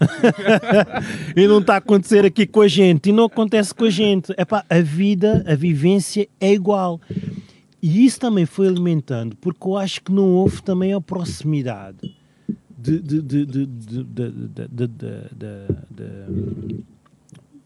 [1.36, 4.32] e não está a acontecer aqui com a gente e não acontece com a gente.
[4.38, 7.00] Epá, a vida, a vivência é igual.
[7.82, 12.15] E isso também foi alimentando, porque eu acho que não houve também a proximidade
[12.92, 14.46] de, de, de, de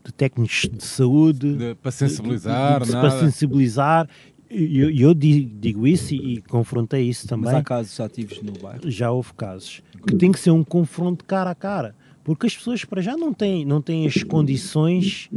[0.04, 4.08] de técnicos de saúde de, para sensibilizar, de, de, para sensibilizar.
[4.48, 7.52] Eu, eu digo isso e, e, confrontei isso também.
[7.52, 8.90] Mas há casos ativos no bairro?
[8.90, 9.82] Já houve casos.
[10.06, 13.32] Que tem que ser um confronto cara a cara porque as pessoas para já não
[13.32, 15.30] têm, não têm as condições,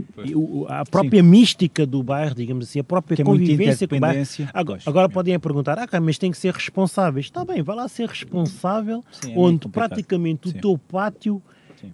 [0.67, 1.29] a própria Sim.
[1.29, 4.25] mística do bairro, digamos assim, a própria que convivência é com o bairro.
[4.53, 5.09] Agora, agora é.
[5.09, 7.25] podem perguntar, ah, mas tem que ser responsáveis.
[7.27, 10.57] Está bem, vai lá ser responsável, Sim, é onde praticamente Sim.
[10.57, 11.41] o teu pátio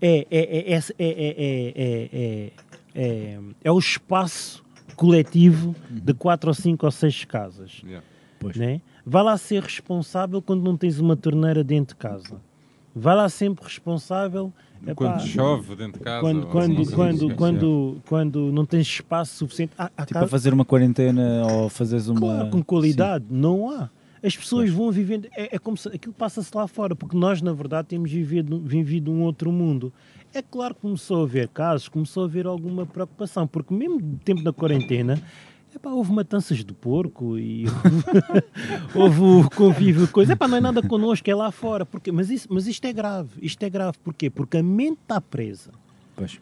[0.01, 2.51] é, é, é, é,
[2.95, 4.63] é, é, o espaço
[4.95, 5.99] coletivo uhum.
[5.99, 7.81] de quatro ou cinco ou seis casas.
[7.83, 8.05] Yeah.
[8.55, 8.81] Né?
[9.05, 12.41] Vai lá ser responsável quando não tens uma torneira dentro de casa.
[12.95, 14.51] Vai lá sempre responsável
[14.83, 16.21] epá, Quando chove dentro de casa.
[16.21, 19.73] quando, ou quando, assim, quando, sim, quando, quando não tens espaço suficiente.
[19.77, 22.19] Há, há Tipo, casa- a fazer uma quarentena ou fazeres uma.
[22.19, 23.89] claro, com qualidade, não há.
[24.21, 27.53] As pessoas vão vivendo, é, é como se aquilo passa-se lá fora, porque nós, na
[27.53, 29.93] verdade, temos vivido, vivido um outro mundo.
[30.33, 34.17] É claro que começou a haver casos, começou a haver alguma preocupação, porque mesmo no
[34.17, 35.21] tempo da quarentena,
[35.79, 37.65] epá, houve matanças de porco e
[38.93, 40.33] houve o convívio de coisa.
[40.33, 41.85] Epá, não é nada connosco, é lá fora.
[41.85, 43.29] Porque, mas, isso, mas isto é grave.
[43.41, 44.29] Isto é grave porquê?
[44.29, 45.71] Porque a mente está presa.
[46.15, 46.39] Pois.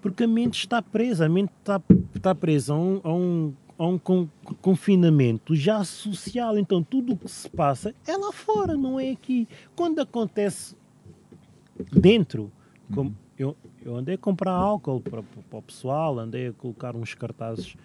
[0.00, 1.80] Porque a mente está presa, a mente está,
[2.14, 4.28] está presa a um, a um, a um con-
[4.62, 6.58] confinamento já social.
[6.58, 9.46] Então tudo o que se passa é lá fora, não é aqui.
[9.76, 10.74] Quando acontece
[11.92, 12.50] dentro,
[12.92, 17.14] como eu, eu andei a comprar álcool para, para o pessoal, andei a colocar uns
[17.14, 17.76] cartazes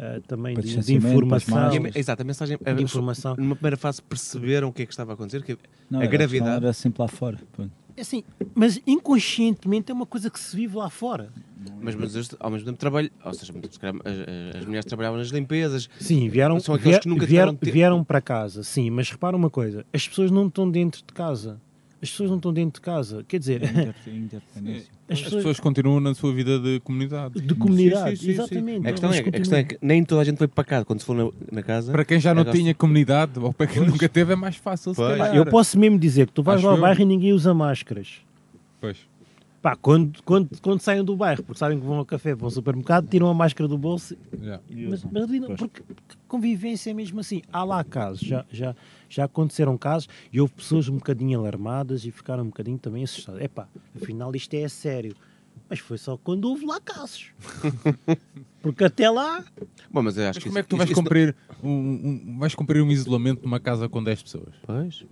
[0.00, 1.72] ah, também de, de informação.
[1.74, 2.56] E a- Exato, a mensagem.
[2.64, 3.36] a- De informação.
[3.36, 5.58] Numa primeira fase perceberam o que é que estava a acontecer, que
[5.90, 6.64] Não, a era- gravidade.
[6.64, 7.38] Era sempre lá fora.
[7.52, 7.70] Pronto.
[7.98, 8.24] Assim,
[8.54, 11.30] mas inconscientemente é uma coisa que se vive lá fora.
[11.82, 15.90] Mas, mas ao mesmo tempo trabalho, ou seja, as, as mulheres trabalhavam nas limpezas.
[16.00, 19.50] Sim, vieram, São aqueles vier- que nunca vieram, vieram para casa, sim, mas repara uma
[19.50, 21.60] coisa: as pessoas não estão dentro de casa.
[22.02, 23.22] As pessoas não estão dentro de casa.
[23.28, 24.88] Quer dizer, Inter- Interdependência.
[25.08, 27.40] as As pessoas pessoas continuam na sua vida de comunidade.
[27.40, 28.30] de comunidade, Sim, sim, sim, sim.
[28.42, 28.86] exatamente.
[28.88, 30.84] A questão, é, a questão é que nem toda a gente foi para casa.
[30.86, 31.92] Quando se for na, na casa.
[31.92, 34.92] Para quem já não tinha comunidade, ou para quem nunca teve, é mais fácil.
[34.94, 35.18] se Pois.
[35.18, 35.36] calhar.
[35.36, 36.82] Eu posso mesmo dizer que tu vais Acho lá ao eu.
[36.82, 38.08] bairro e ninguém usa máscaras.
[38.80, 38.96] Pois.
[39.62, 42.50] Pá, quando, quando, quando saem do bairro, porque sabem que vão ao café, vão ao
[42.50, 44.16] supermercado, tiram a máscara do bolso.
[44.40, 44.62] Yeah.
[44.88, 47.42] Mas, mas ali não- porque, porque convivência é mesmo assim.
[47.52, 48.74] Há lá casos, já, já,
[49.08, 53.42] já aconteceram casos e houve pessoas um bocadinho alarmadas e ficaram um bocadinho também assustadas.
[53.42, 55.14] Epá, afinal isto é a sério.
[55.68, 57.26] Mas foi só quando houve lá casos.
[58.62, 59.44] porque até lá
[59.90, 61.70] Bom, mas eu acho Mas que como é que isso- tu vais isso- cumprir um,
[61.70, 64.54] um- vais cumprir um isolamento numa casa com 10 pessoas?
[64.66, 65.04] Pois.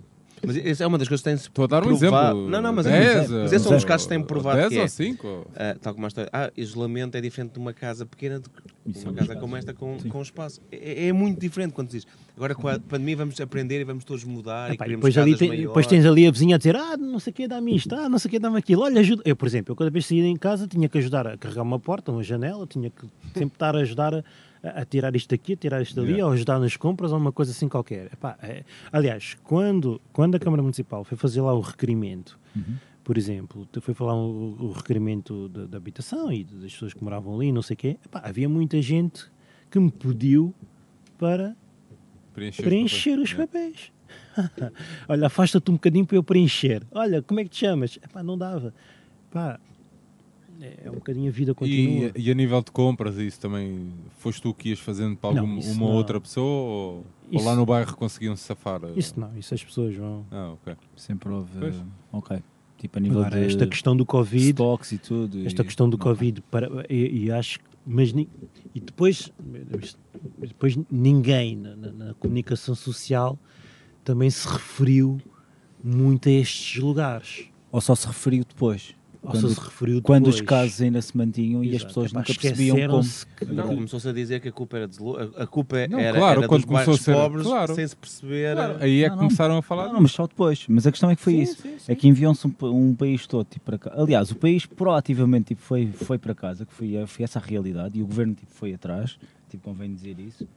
[0.45, 2.37] Mas isso é uma das coisas que tem-se Estou a dar um provado.
[2.37, 2.49] exemplo.
[2.49, 4.81] Não, não, mas, 10, mas esses são os casos que têm provado 10 que é.
[4.81, 5.47] ou 5?
[5.55, 6.29] Ah, tal como a história.
[6.33, 9.23] Ah, isolamento é diferente de uma casa pequena do que Isso uma é um casa
[9.23, 9.39] espaço.
[9.41, 10.09] como esta com, Sim.
[10.09, 10.61] com espaço.
[10.71, 12.07] É, é muito diferente quando dizes.
[12.35, 15.49] Agora com a pandemia vamos aprender e vamos todos mudar Epá, e depois, ali tem-
[15.51, 18.07] depois tens ali a vizinha a dizer ah, não sei o que dá-me isto, ah,
[18.07, 19.21] não sei o que dá-me aquilo, olha, ajuda.
[19.25, 21.79] Eu, por exemplo, eu cada vez saía em casa tinha que ajudar a carregar uma
[21.79, 24.23] porta, uma janela, tinha que sempre estar a ajudar a,
[24.61, 26.25] a tirar isto daqui, a tirar isto dali, Yeah.
[26.27, 28.07] ou ajudar nas compras, ou uma coisa assim qualquer.
[28.13, 32.37] Epá, é- aliás, quando, quando a Câmara Municipal foi fazer lá o requerimento,
[33.03, 37.35] por exemplo, foi falar o, o requerimento da, da habitação e das pessoas que moravam
[37.35, 39.25] ali, não sei o quê, epá, havia muita gente
[39.71, 40.53] que me pediu
[41.17, 41.55] para
[42.33, 43.47] Preencher, preencher os Yeah.
[43.47, 43.91] papéis.
[45.07, 46.83] Olha, afasta-te um bocadinho para eu preencher.
[46.91, 47.97] Olha, como é que te chamas?
[48.03, 48.73] Epá, não dava.
[49.31, 49.59] Pá,
[50.61, 52.11] é um bocadinho a vida continua.
[52.15, 55.41] E, e a nível de compras, isso também foste tu que ias fazendo para Não,
[55.41, 55.95] alguma isso uma não.
[55.95, 58.81] outra pessoa ou, ou Isso- lá no bairro conseguiam se safar?
[58.95, 60.25] Isso não, isso as pessoas vão.
[60.31, 60.75] Ah, ok.
[60.95, 61.57] Sempre houve.
[61.59, 61.75] Pois.
[62.11, 62.39] Ok.
[62.77, 65.45] Tipo a nível Agora, de esta questão do Covid, stocks e tudo.
[65.45, 66.03] esta e- questão do não.
[66.03, 69.31] Covid, para, e, e acho que- mas e depois,
[70.39, 73.37] depois ninguém na, na- na comunicação social
[74.03, 75.19] também se referiu
[75.83, 77.45] muito a estes lugares.
[77.71, 78.95] Ou só se referiu depois.
[79.21, 81.87] Quando- se referiu Quando os casos ainda se mantinham e as Exato.
[81.87, 83.03] pessoas Epá, nunca percebiam como.
[83.35, 86.17] que- Não, começou-se a dizer que a culpa era de Lo- a culpa Não, era,
[86.17, 87.75] claro, era quando dos começou a bairros ser- pobres claro.
[87.75, 88.55] sem se perceber.
[88.55, 89.23] Claro, aí é que Não, não.
[89.25, 90.65] começaram a falar Não, não, mas só depois.
[90.69, 91.55] Mas a questão é que foi Sim, isso.
[91.61, 93.91] sim, É que enviou-se um, um país todo tipo, para cá.
[93.93, 97.99] Aliás, o país proativamente tipo, foi, foi para casa, que foi, foi essa a realidade,
[97.99, 100.47] e o governo tipo, foi atrás, tipo, convém dizer isso.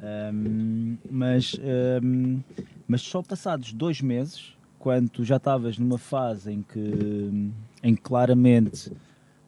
[0.00, 2.40] Ahm, mas, ahm,
[2.86, 4.52] mas só passados dois meses,
[4.82, 7.52] quando tu já estavas numa fase em que,
[7.84, 8.90] em que claramente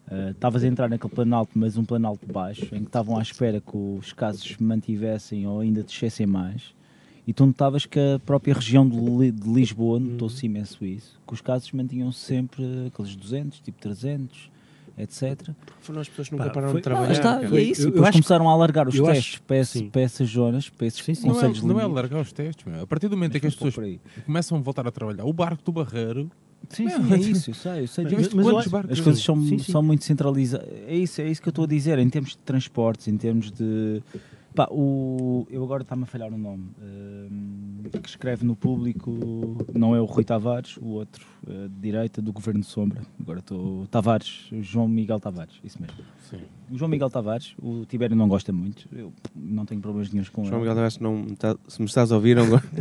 [0.09, 3.61] ah, estavas a entrar naquele planalto, mas um planalto baixo, em que estavam à espera
[3.61, 6.73] que os casos se mantivessem ou ainda descessem mais,
[7.27, 11.41] E tu notavas que a própria região de, de Lisboa, notou-se imenso isso, que os
[11.41, 14.51] casos mantinham-se sempre aqueles 200, tipo 300,
[14.99, 15.51] etc.
[15.81, 17.13] Foram as pessoas que nunca Pá, pararam foi- de Ah, trabalhar.
[17.13, 17.55] está, cara.
[17.55, 17.89] e é isso.
[17.89, 19.89] Eu- eu acho que- começaram a alargar os eu acho- testes para, esse- sim.
[19.91, 21.23] para essas zonas, para esses Sim, sim.
[21.27, 21.95] Não é, conselhos não é limítrofes.
[21.95, 22.83] largar os testes, meu.
[22.83, 25.33] A partir do momento em que as Mas pessoas começam a voltar a trabalhar, o
[25.33, 26.31] barco do Barreiro.
[26.71, 28.93] Sim, sim, é isso, eu sei, eu sei Mas- mas acho- barcos?
[28.93, 29.71] As coisas são, Sim, sim.
[29.71, 30.67] são muito centralizadas.
[30.89, 33.51] É isso, é isso que eu estou a dizer, em termos de transportes, em termos
[33.53, 34.03] de.
[34.55, 36.69] Pá, o, eu agora está-me a falhar o nome.
[36.81, 39.11] hum, que escreve no público,
[39.75, 43.03] não é o Rui Tavares, o outro, eh, de direita do Governo de Sombra.
[43.21, 43.87] Agora estou.
[43.89, 45.97] Tavares, João Miguel Tavares, isso mesmo.
[46.31, 46.39] Sim.
[46.71, 50.45] O João Miguel Tavares, o Tibério não gosta muito, eu não tenho problemas nenhums com
[50.45, 50.61] João ele.
[50.63, 52.67] Miguel Tavares, não tá- se me estás a ouvir, não gosto.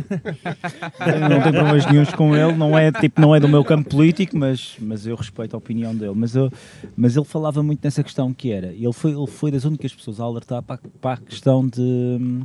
[1.30, 4.36] Não tenho problemas nenhums com ele, não é, tipo, não é do meu campo político,
[4.36, 6.14] mas, mas eu respeito a opinião dele.
[6.14, 6.50] Mas, eu,
[6.96, 10.20] mas ele falava muito nessa questão que era, ele foi, ele foi das únicas pessoas
[10.20, 12.42] a alertar para, para a questão de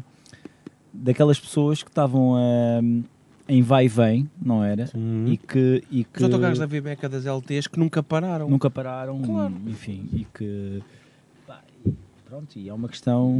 [0.93, 2.33] daquelas pessoas que estavam
[2.83, 3.03] hum,
[3.47, 4.89] em vai e vem, não era?
[5.27, 8.49] E que, e que Os autocarros da Vibeca das LTs que nunca pararam.
[8.49, 9.53] nunca pararam, Claro.
[9.67, 10.83] enfim, e que
[11.47, 11.91] pá, e
[12.27, 13.33] pronto, e é uma questão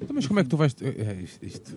[0.00, 0.74] Então, mas como é que tu vais.
[0.80, 1.76] É, isto, isto.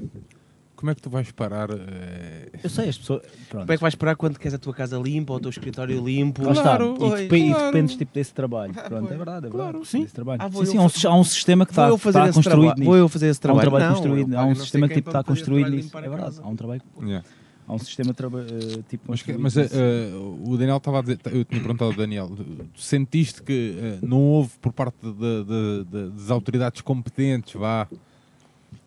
[0.83, 1.69] Como é que tu vais parar?
[1.71, 3.61] eh, eu sei, as pessoas pronto.
[3.61, 6.03] Como é que vais parar quando queres a tua casa limpa ou o teu escritório
[6.03, 6.43] limpo?
[6.43, 6.63] Lá está.
[6.75, 7.65] Claro, E, depe- e claro.
[7.67, 8.73] dependes tipo, desse trabalho.
[8.73, 9.11] Pronto, pois.
[9.11, 9.87] é verdade, é Claro, verdade.
[9.87, 10.01] sim.
[10.01, 10.41] Desse trabalho.
[10.41, 12.17] Ah, vou sim, eu sim, há um, há um sistema que Vou está, eu fazer
[12.19, 12.79] está esse construído trabalho.
[12.79, 12.89] nisso.
[12.89, 13.61] Vou eu fazer esse Há um trabalho.
[13.69, 15.39] trabalho Não, construído, eu há pago um não sei sistema quem tipo, para está fazer
[15.39, 15.97] esse construído trabalho de nisso.
[15.97, 16.41] É limpar a verdade, casa.
[16.43, 17.27] há um trabalho, yeah.
[17.65, 19.39] há um sistema traba- eh, tipo Mas, que- construído.
[19.41, 19.75] mas, eh, nisso.
[19.77, 22.29] eh, o Daniel estava a dizer, eu tinha perguntado ao Daniel,
[22.73, 27.87] tu sentiste que eh, não houve por parte de- de- de- das autoridades competentes, vá,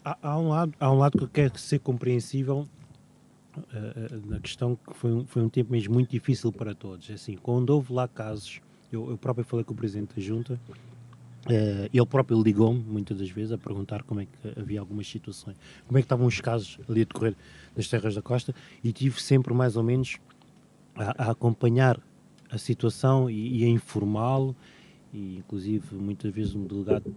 [0.07, 2.69] Há, há um lado, há um lado que eu quero ser compreensível
[3.75, 7.11] eh, eh, na questão que foi um, foi um tempo mesmo muito difícil para todos.
[7.11, 8.61] Assim, quando houve lá casos,
[8.93, 10.61] eu, eu próprio falei com o Presidente da Junta,
[11.49, 15.57] eh, ele próprio ligou-me muitas das vezes a perguntar como é que havia algumas situações,
[15.89, 17.35] como é que estavam os casos ali a decorrer
[17.75, 18.55] nas terras da costa
[18.85, 20.19] e tive sempre mais ou menos
[20.95, 22.01] a, a acompanhar
[22.49, 24.55] a situação e, e a informá-lo
[25.13, 27.13] e inclusive muitas vezes um delegado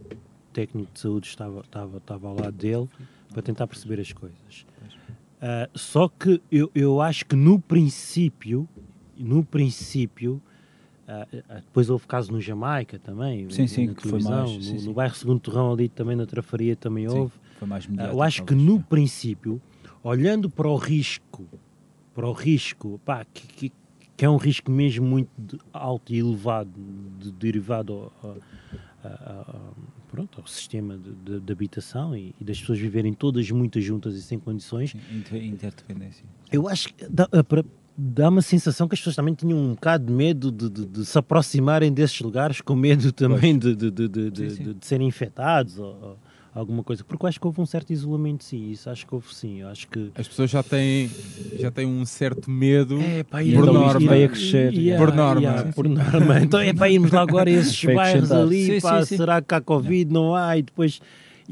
[0.50, 2.88] técnico de saúde estava, estava, estava ao lado dele
[3.32, 4.66] para tentar perceber as coisas.
[5.41, 8.68] Ah, só que eu, eu acho que no princípio,
[9.18, 10.41] no princípio,
[11.08, 14.82] ah, depois houve caso no Jamaica também, Sim, sim, na que foi mais, sim, no,
[14.84, 17.34] no bairro Segundo Torrão ali também na Trafaria também houve.
[17.58, 19.62] foi mais mediático, eu acho que no princípio,
[20.04, 21.47] olhando para o risco,
[22.14, 23.72] para o risco, pá, que, que-
[24.18, 25.32] que é um risco mesmo muito
[25.72, 26.70] alto e elevado,
[27.20, 28.38] de- derivado ao, ao-
[29.02, 29.72] a-
[30.10, 34.16] pronto, ao sistema de, de- de habitação e, e das pessoas viverem todas muitas juntas
[34.16, 34.95] e sem condições,
[35.53, 36.26] interdependência.
[36.51, 37.64] eu acho que dá, para-
[37.97, 41.18] dá uma sensação que as pessoas também tinham um bocado de medo de, de- se
[41.18, 44.74] aproximarem desses lugares, com medo também de, de- de- de- de- Sim, sim.
[44.74, 46.18] de- serem infectados ou
[46.54, 47.04] alguma coisa.
[47.04, 48.70] Porque eu acho que houve um certo isolamento, sim.
[48.72, 49.62] Isso acho que houve sim.
[49.62, 50.12] Eu acho que.
[50.16, 51.10] as pessoas já têm,
[51.58, 54.14] já têm um certo medo É, pá, por então norma.
[54.16, 54.74] a crescer.
[54.74, 55.41] Yeah, Por norma.
[55.41, 56.39] yeah, Sim, por norma.
[56.41, 59.18] Então é para irmos lá agora a esses bairros ali, Sim, pá, sim, sim.
[59.18, 60.12] será que há Covid?
[60.12, 60.58] Não há?
[60.58, 61.02] E depois.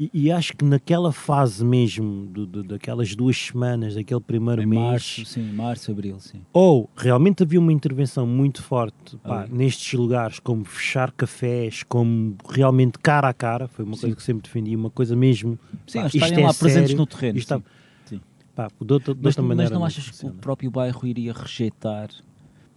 [0.00, 4.66] E, e acho que naquela fase mesmo, do, do- daquelas duas semanas, daquele primeiro Em
[4.66, 6.40] mês, março, sim, março, abril, sim.
[6.52, 12.96] ou realmente havia uma intervenção muito forte pá, nestes lugares, como fechar cafés, como realmente
[13.00, 14.02] cara a cara, foi uma Sim.
[14.02, 15.58] coisa que sempre defendi, uma coisa mesmo.
[15.84, 17.38] Sim, pá, estarem é lá presentes sério, no terreno.
[17.38, 17.64] está- sim.
[18.04, 18.20] Sim.
[18.54, 19.74] pá, de outra, de Mas, outra mas maneira.
[19.74, 20.36] não achas que o funciona.
[20.40, 22.08] próprio bairro iria rejeitar?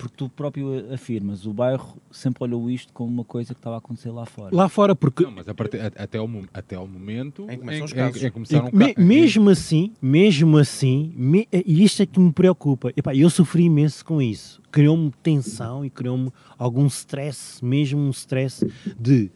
[0.02, 3.78] Porque tu próprio afirmas, o bairro sempre olhou isto como uma coisa que estava a
[3.78, 4.56] acontecer lá fora.
[4.56, 7.86] Lá fora, porque Não, mas a partir- até, ao, até ao momento Em que começam
[7.86, 8.24] os em- casos.
[8.24, 12.20] em- em começaram E me- ca- mesmo assim, mesmo assim, me- e isto é que
[12.20, 12.92] me preocupa.
[12.98, 14.60] Epá, eu sofri imenso com isso.
[14.72, 18.66] Criou-me tensão e criou-me algum stress, mesmo um stress
[19.00, 19.30] de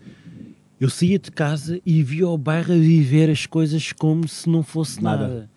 [0.86, 4.62] eu saía de casa e via o bairro a viver as coisas como se não
[4.62, 5.28] fosse nada.
[5.28, 5.50] Nada.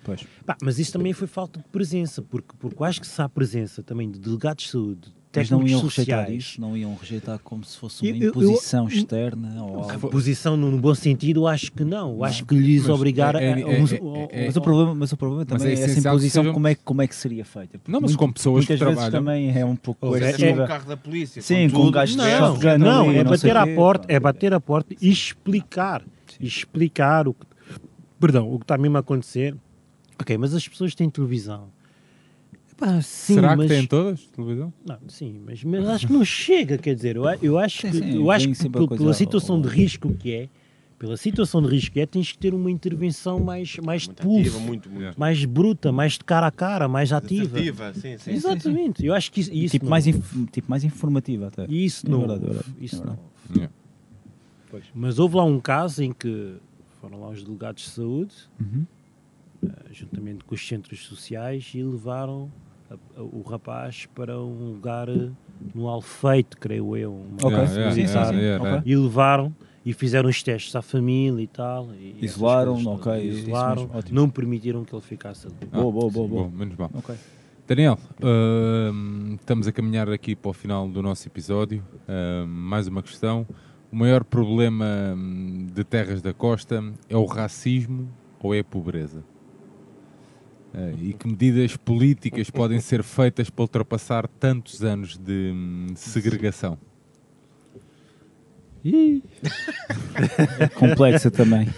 [0.47, 3.83] Pá, mas isso também foi falta de presença, porque, porque acho que se há presença
[3.83, 7.62] também de delegados de saúde, Mas não iam rejeitar sociais, isso, não iam rejeitar como
[7.62, 10.09] se fosse uma Eu- eu- eu- imposição externa ou algo.
[10.09, 12.12] posição no no bom sentido, eu acho que não.
[12.14, 14.57] Eu acho que lhes Mas obrigar a, é- a- é- a- é- a- é- Mas
[14.57, 16.81] o problema, mas o problema Mas também é é, essa imposição, sejam- como, é, que-
[16.83, 17.79] como é que seria feita?
[17.79, 20.20] Porque Não, mas muito- com pessoas que muitas vezes trabalham- também é um pouco é-
[20.20, 20.64] coerciva.
[20.64, 21.43] um carro da polícia.
[21.43, 22.24] Sim, com um gajo de Não,
[22.57, 26.03] shotgun não, é não bater à porta, é bater à porta e explicar,
[26.41, 27.47] explicar o que,
[28.18, 29.55] perdão, o que está mesmo a acontecer.
[30.20, 31.68] Ok, mas as pessoas têm televisão.
[32.81, 34.72] Epá, sim, Será mas, que têm todas televisão?
[34.87, 37.99] Não, sim, mas, mas acho que não chega, quer dizer, eu, eu acho Sim, que,
[37.99, 40.49] sim, eu acho que pela ao- situação ao- de risco que é,
[40.97, 44.22] pela situação de risco que é, tens que ter uma intervenção mais, mais de Muito
[44.22, 45.18] pulso, ativa, muito, muito.
[45.18, 47.57] Mais bruta, mais de cara a cara, mais ativa.
[47.59, 48.31] Assertiva, sim, sim.
[48.31, 51.66] Exatamente, eu acho que isso, isso tipo, não- mais inf- tipo mais informativa até.
[51.68, 53.29] Isso É não verdade, é houve, verdade, isso é não verdade.
[53.49, 53.59] houve.
[53.59, 53.74] Yeah.
[54.95, 56.55] Mas houve lá um caso em que
[57.01, 58.87] foram lá os delegados de saúde Uhum.
[59.66, 62.51] ah, juntamente com os centros sociais, e levaram
[63.16, 65.30] o rapaz para um lugar eh,
[65.74, 67.12] no Alfeito, creio eu.
[67.12, 68.36] uma Yeah, yeah, assim.
[68.36, 68.82] yeah.
[68.84, 71.89] E levaram e fizeram os testes à família e tal.
[71.95, 75.57] e Isolaram, coisas ok, Isolaram, não permitiram que ele ficasse ali.
[75.72, 76.45] Ah, Boa, boa, boa, boa.
[76.45, 76.91] Bom, menos mal.
[76.95, 77.14] Ok.
[77.66, 81.84] Daniel, hum, estamos a caminhar aqui para o final do nosso episódio.
[82.09, 83.47] Hum, mais uma questão.
[83.93, 84.86] O maior problema
[85.16, 88.09] hum, de terras da costa é o racismo
[88.43, 89.22] ou é a pobreza?
[90.75, 96.79] Eh, e que medidas políticas podem ser feitas para ultrapassar tantos anos de hum, segregação?
[100.75, 101.69] Complexa também.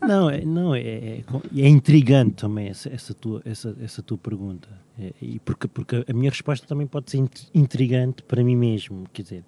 [0.00, 1.24] Não, é, não é, é,
[1.56, 4.68] é intrigante também essa, essa, tua, essa, essa tua pergunta.
[4.98, 9.04] É, e porque, porque a minha resposta também pode ser int- intrigante para mim mesmo.
[9.12, 9.44] Quer dizer,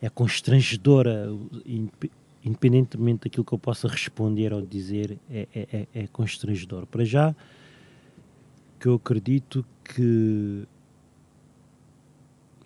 [0.00, 1.28] é constrangedora,
[1.66, 2.10] indep-
[2.44, 6.86] independentemente daquilo que eu possa responder ou dizer, é, é, é, é constrangedor.
[6.86, 7.34] Para já,
[8.84, 10.68] que eu acredito que.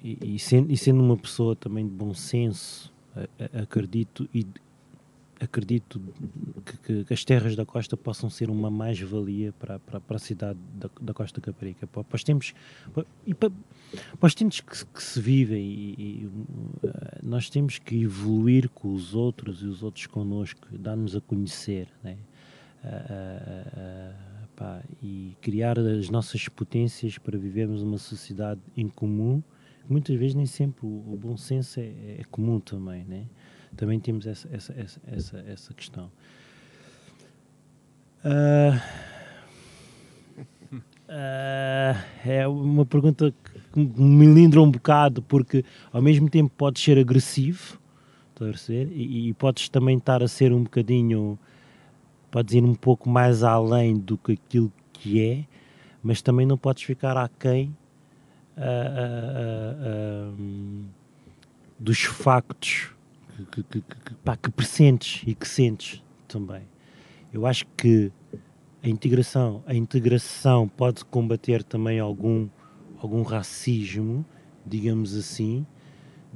[0.03, 3.29] E, e sendo, e sendo uma pessoa também de bom senso, a-
[3.61, 4.45] a- acredito e
[5.41, 6.01] acredito
[6.83, 10.59] que, que- as terras da costa possam ser uma mais-valia para, para, para a cidade
[10.75, 11.87] da, da Costa Caparica.
[11.87, 12.53] Para, para os tempos,
[12.93, 13.53] para, e para,
[14.19, 16.91] para os tempos que, que se vivem, e, e, uh,
[17.23, 22.16] nós temos que evoluir com os outros e os outros connosco, dar-nos a conhecer, né?
[22.83, 24.28] Ah,
[24.59, 29.41] pá, e criar as nossas potências para vivermos uma sociedade em comum.
[29.89, 31.85] Muitas vezes nem sempre o, o bom senso é,
[32.19, 33.25] é comum também, né?
[33.77, 36.11] Também temos essa, essa, essa, essa, essa questão.
[38.25, 38.83] Ah,
[41.09, 43.33] ah, é uma pergunta
[43.73, 47.79] que me lindra um bocado, porque ao mesmo tempo podes ser agressivo,
[48.31, 48.89] estás a?
[48.93, 51.39] E, e podes também estar a ser um bocadinho,
[52.31, 55.45] podes ir um pouco mais além do que aquilo que é,
[56.03, 57.76] mas também não podes ficar aquém
[58.57, 60.85] ah, ah, hum,
[61.79, 62.91] dos factos
[63.53, 66.62] que, que, que, que, pá, que pressentes e que sentes também.
[67.33, 68.11] Eu acho que
[68.83, 72.49] a integração, a integração pode combater também algum,
[73.01, 74.24] algum racismo,
[74.66, 75.66] digamos assim,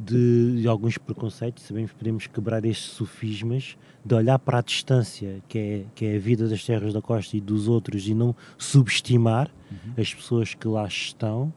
[0.05, 1.64] de, de alguns preconceitos.
[1.64, 6.16] Sabemos que podemos quebrar estes sofismas, de olhar para a distância que é, que é
[6.16, 9.50] a vida das terras da costa e dos outros e não subestimar
[9.96, 11.53] as pessoas que lá estão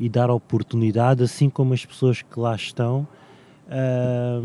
[0.00, 3.06] e dar oportunidade, assim como as pessoas que lá estão,
[3.70, 4.40] ah,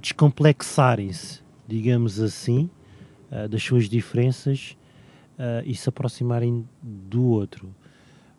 [0.00, 2.70] descomplexarem-se, digamos assim,
[3.30, 4.76] ah, das suas diferenças
[5.38, 7.74] ah, e se aproximarem do outro.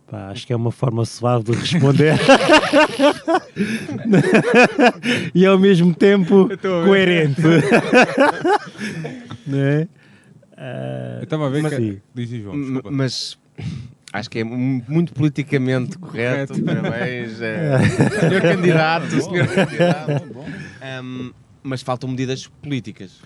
[0.09, 2.15] Pá, acho que é uma forma suave de responder
[5.35, 6.49] e ao mesmo tempo
[6.85, 7.41] coerente.
[9.45, 9.87] Não é?
[10.55, 12.01] Ah, Eu estava a ver Mas- que...
[12.15, 12.91] Diz, diz, João, desculpa.
[12.91, 13.37] Mas
[14.13, 16.61] acho que é mu- muito politicamente correto.
[16.63, 17.77] Parabéns, eh,
[18.19, 20.35] senhor candidato, senhor candidato.
[20.81, 21.31] Ahm,
[21.61, 23.19] mas faltam medidas políticas.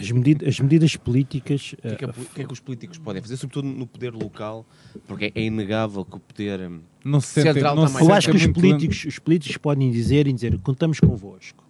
[0.00, 2.52] As, medida- as medidas políticas O que, é que, ah, po- o que é que
[2.52, 4.66] os políticos podem fazer, sobretudo no poder local,
[5.06, 6.60] porque é inegável que o poder.
[6.60, 9.56] hum, Não se sentem, Central não se mais- Eu acho que os políticos, os políticos
[9.56, 11.64] podem dizer e dizer contamos convosco.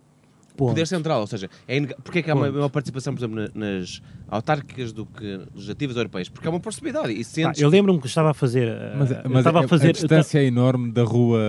[0.56, 0.70] Ponto.
[0.70, 3.50] Poder central, ou seja, é porque é que há uma maior participação, por exemplo, na-
[3.54, 6.28] nas autárquicas do que legislativas europeias?
[6.28, 8.68] Porque há uma possibilidade e sentes eu lembro-me que estava a fazer.
[8.68, 9.86] ah, Mas, eu mas estava a, a fazer.
[9.86, 11.40] a eu distância é enorme da rua,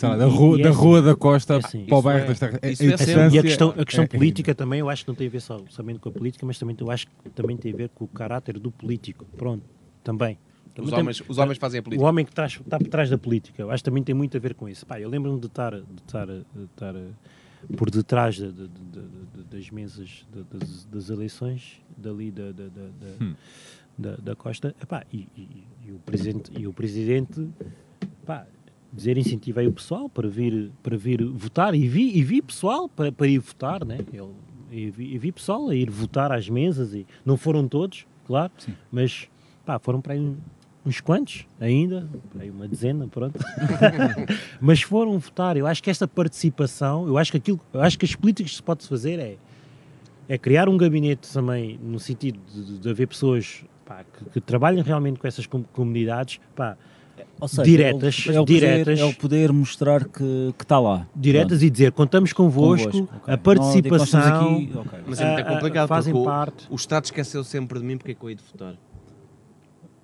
[0.00, 1.96] Pá, lá, e- da, rua e é da assim, rua da Costa é assim, para
[1.98, 2.54] o bairro é- das Terras.
[2.54, 5.04] a é ta- distância e a questão, a questão é- é- política também, eu acho
[5.04, 7.30] que não tem a ver só, somente com a política, mas também eu acho que
[7.30, 9.24] também tem a ver com o caráter do político.
[9.36, 9.62] Pronto,
[10.04, 10.38] também.
[10.78, 12.08] os tem- homens, os homens fazem a O política.
[12.08, 14.40] homem que traz- está por trás da política, eu acho que também tem muito a
[14.40, 14.86] ver com isso.
[14.86, 17.08] Pá, eu lembro-me de estar, de estar, de estar eh,
[17.76, 22.52] por detrás de- de- de- de- de- das mesas de- das, das eleições dali da,
[22.52, 23.34] da, da, da- Hum.
[23.98, 27.48] da- da Costa Epá, e, e- e o presidente, e o presidente
[28.24, 28.46] pá,
[28.92, 33.12] dizer incentivei o pessoal para vir, para vir votar e vi, e vi pessoal para,
[33.12, 33.98] para ir votar, né?
[34.12, 34.28] Ele,
[34.70, 38.52] e, vi, e vi pessoal a ir votar às mesas e não foram todos, claro,
[38.58, 38.74] Sim.
[38.90, 39.28] mas
[39.64, 40.34] pá, foram para aí
[40.84, 43.38] uns quantos ainda, para aí uma dezena, pronto.
[44.60, 45.56] mas foram votar.
[45.56, 48.56] Eu acho que esta participação, eu acho que aquilo, eu acho que as políticas que
[48.56, 49.36] se pode fazer é
[50.30, 54.82] é criar um gabinete também no sentido de, de- haver pessoas pá, que, que trabalhem
[54.82, 56.76] realmente com essas com- comunidades, pá,
[57.48, 58.84] seja, Diretas, é o, é o diretas.
[58.84, 61.06] Poder, é o poder mostrar que que está lá.
[61.14, 63.34] diretas e dizer contamos convosco, Convosco, ok.
[63.34, 64.98] a Não, estamos participação, aqui, ok.
[65.06, 66.66] Mas é muito ah, ah, complicado, fazem porque o- parte.
[66.70, 68.74] o Estado esqueceu sempre de mim, porque é que eu hei de votar?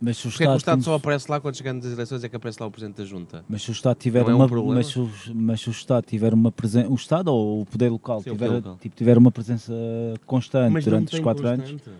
[0.01, 1.87] Mas se o Porque é que o Estado, Estado tem- só aparece lá quando chegamos
[1.87, 3.45] às eleições é que aparece lá o Presidente da Junta?
[3.49, 4.75] mas se o Estado tiver Não é um uma, problema?
[4.75, 7.89] mas, se o, mas se o Estado tiver uma presença, o Estado ou o poder
[7.91, 8.79] local, Sim, o tiver, poder local.
[8.83, 9.73] Tipo, tiver uma presença
[10.27, 11.97] constante Mas não durante os quatro anos, constante.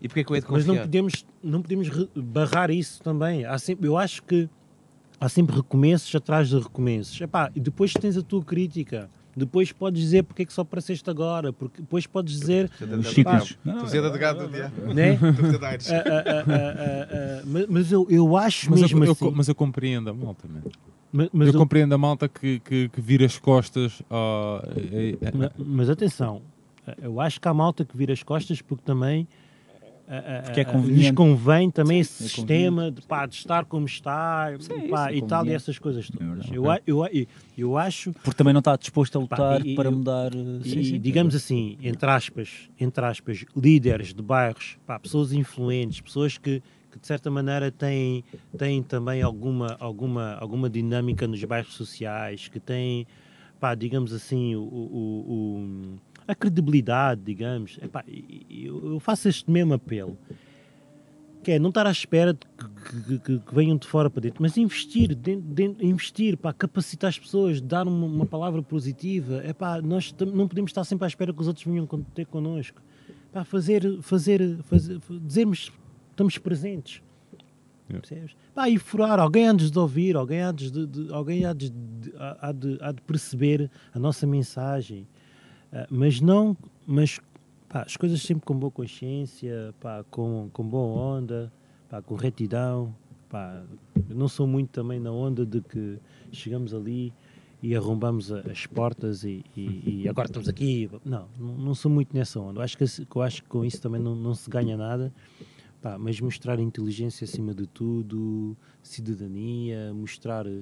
[0.00, 0.86] E porquê que eu hei de Mas não confiar?
[0.86, 3.44] podemos, não podemos barrar isso também.
[3.44, 4.48] Há sempre, eu acho que
[5.20, 7.20] há sempre recomeços atrás de recomeços.
[7.20, 9.10] Epá, e depois tens a tua crítica.
[9.36, 11.52] Depois podes dizer porque é que só apareceste agora.
[11.52, 12.68] Porque depois podes dizer.
[12.98, 13.56] os ciclos.
[13.64, 14.92] Não, Estou a advogado do diabo.
[14.94, 15.14] Né?
[15.14, 15.78] Estou a tentar.
[15.94, 19.24] Ah, ah, ah, mas- mas eu, eu acho Mas, mesmo eu, eu assim.
[19.26, 20.62] co- mas eu compreendo a malta, man.
[21.12, 25.16] mas, mas eu eu- compreendo a malta que, que, que vira as costas ao- é-
[25.20, 26.42] é- Ma- Mas atenção,
[27.00, 29.26] eu acho que há malta que vira as costas porque também
[30.44, 31.00] Porque é ah, conveniente.
[31.02, 35.16] lhes convém também esse é sistema de, pá, de estar como está Sim, pá, é
[35.16, 36.46] e tal, e essas coisas todas.
[36.50, 37.10] eu, eu, a-
[37.56, 40.30] eu acho, porque também não está disposto a lutar e- e- para eu- mudar.
[40.34, 40.98] e, sim, sim.
[41.00, 46.98] digamos assim, entre aspas, entre aspas, líderes de bairros, pá, pessoas influentes, pessoas que, que
[46.98, 48.24] de certa maneira têm,
[48.56, 53.06] têm também alguma, alguma, alguma dinâmica nos bairros sociais, que têm,
[53.60, 55.98] pá, digamos assim, o, o- o-
[56.28, 57.78] a credibilidade, digamos.
[57.82, 58.04] Epá,
[58.50, 60.16] eu eu faço este mesmo apelo.
[61.42, 64.42] Que é não estar à espera de que, que- que- venham de fora para dentro,
[64.42, 69.40] mas investir, dentro, dentro- investir, pá, capacitar as pessoas, dar uma, uma palavra positiva.
[69.44, 72.82] É pá, nós não podemos estar sempre à espera que os outros venham ter connosco.
[73.32, 75.72] Pá, fazer, fazer, fazer, dizermos
[76.10, 77.00] estamos presentes.
[77.88, 78.06] Yeah.
[78.06, 78.36] Percebes?
[78.54, 81.72] Pá, e furar, alguém antes de ouvir, alguém antes de, de- alguém há de,
[82.18, 85.06] há de, há de perceber a nossa mensagem.
[85.72, 86.56] Ah, mas não,
[86.86, 87.20] mas
[87.68, 91.52] pá, as coisas sempre com boa consciência, pá, com, com boa onda,
[91.88, 92.94] pá, com retidão.
[93.28, 93.62] Pá,
[94.08, 95.98] não sou muito também na onda de que
[96.32, 97.12] chegamos ali
[97.62, 100.88] e arrombamos as portas e, e- e agora estamos aqui.
[101.04, 102.60] Não, não, sou muito nessa onda.
[102.60, 105.12] Eu acho que, eu acho que com isso também não, não se ganha nada.
[105.82, 110.56] Pá, mas mostrar inteligência acima de tudo, cidadania, mostrar ah,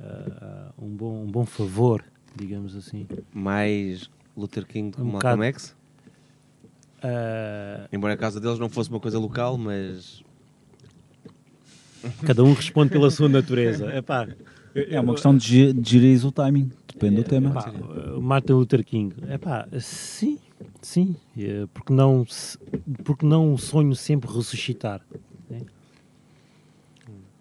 [0.00, 2.02] ah, um, bom, um bom favor,
[2.34, 3.06] digamos assim.
[3.32, 5.44] Mais Luther King do que Um Malcolm bocado.
[5.44, 5.76] X?
[7.02, 10.22] Ah, Embora a casa deles não fosse uma coisa local, mas
[12.24, 13.92] cada um responde pela sua natureza.
[13.94, 14.26] Epá,
[14.74, 17.50] É uma questão de ge- de gerir o timing, depende do tema.
[17.50, 17.72] Epá,
[18.20, 19.14] Martin Luther King.
[19.30, 20.38] Epá, sim,
[20.80, 21.14] sim.
[21.38, 22.26] eh, Porque não,
[23.04, 25.00] porque não o sonho sempre ressuscitar?
[25.48, 25.60] né?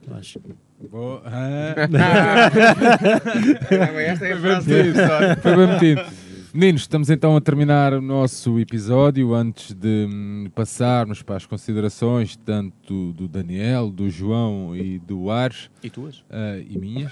[0.06, 0.40] Eu Acho.
[0.90, 1.22] Boa.
[1.26, 1.76] Ah.
[4.00, 5.00] esta é a Foi bem metido.
[5.42, 6.02] Foi bem metido.
[6.54, 9.34] Meninos, estamos então a terminar o nosso episódio.
[9.34, 15.72] Antes de hum, passarmos para as considerações, tanto do Daniel, do João e do Ares,
[15.84, 16.24] E tuas?
[16.30, 17.12] ah, e minhas,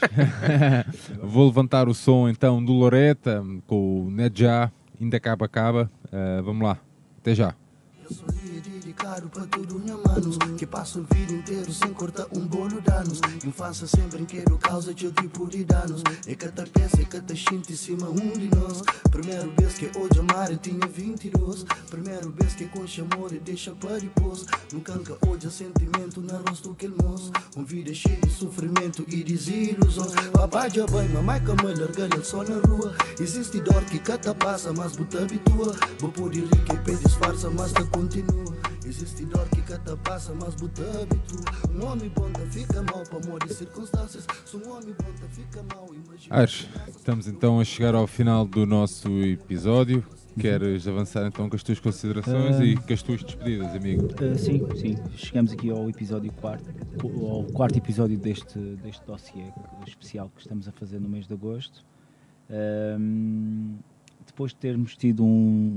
[1.23, 5.89] vou levantar o som então do Loreta com o Nedja, ainda caba caba.
[6.11, 6.77] Ah, vamos lá,
[7.17, 7.55] até já.
[8.91, 12.91] Dedicado para tudo, minha manos Que passo a vida inteiro sem cortar um bolo de
[12.91, 16.03] anos Infância sem brinquedo causa de tipo de danos.
[16.27, 18.81] É te pensa, é que te sente em cima um de nós.
[19.09, 23.97] Primeiro vez que hoje amar tinha 22 Primeiro vez que com chamor e deixa para
[23.97, 29.23] depois Nunca nunca hoje sentimento na rosto que moço Um vida cheia de sofrimento e
[29.23, 30.13] desilusões.
[30.33, 32.93] Papai já vai, mamãe que me larga ele só na rua.
[33.19, 35.75] Existe dor que cada passa, mas te habitua.
[35.99, 38.60] Vou poder rir que pede disfarça, mas te continua
[38.91, 41.05] Existe dor que cada passa, mas habitua
[41.73, 45.33] Um homem bom te fica mal para amor e circunstâncias Se um homem bom te
[45.33, 50.05] fica mal, imagina Ares, estamos então a chegar ao final do nosso episódio.
[50.37, 52.65] Queres avançar então com as tuas considerações Ah.
[52.65, 54.07] e com as tuas despedidas, amigo?
[54.07, 54.97] Uh, sim, sim.
[55.15, 56.69] Chegamos aqui ao episódio quarto,
[57.25, 59.53] ao quarto episódio deste, deste dossiê
[59.87, 61.85] especial que estamos a fazer no mês de agosto.
[62.49, 63.77] Um,
[64.27, 65.27] depois de termos tido um,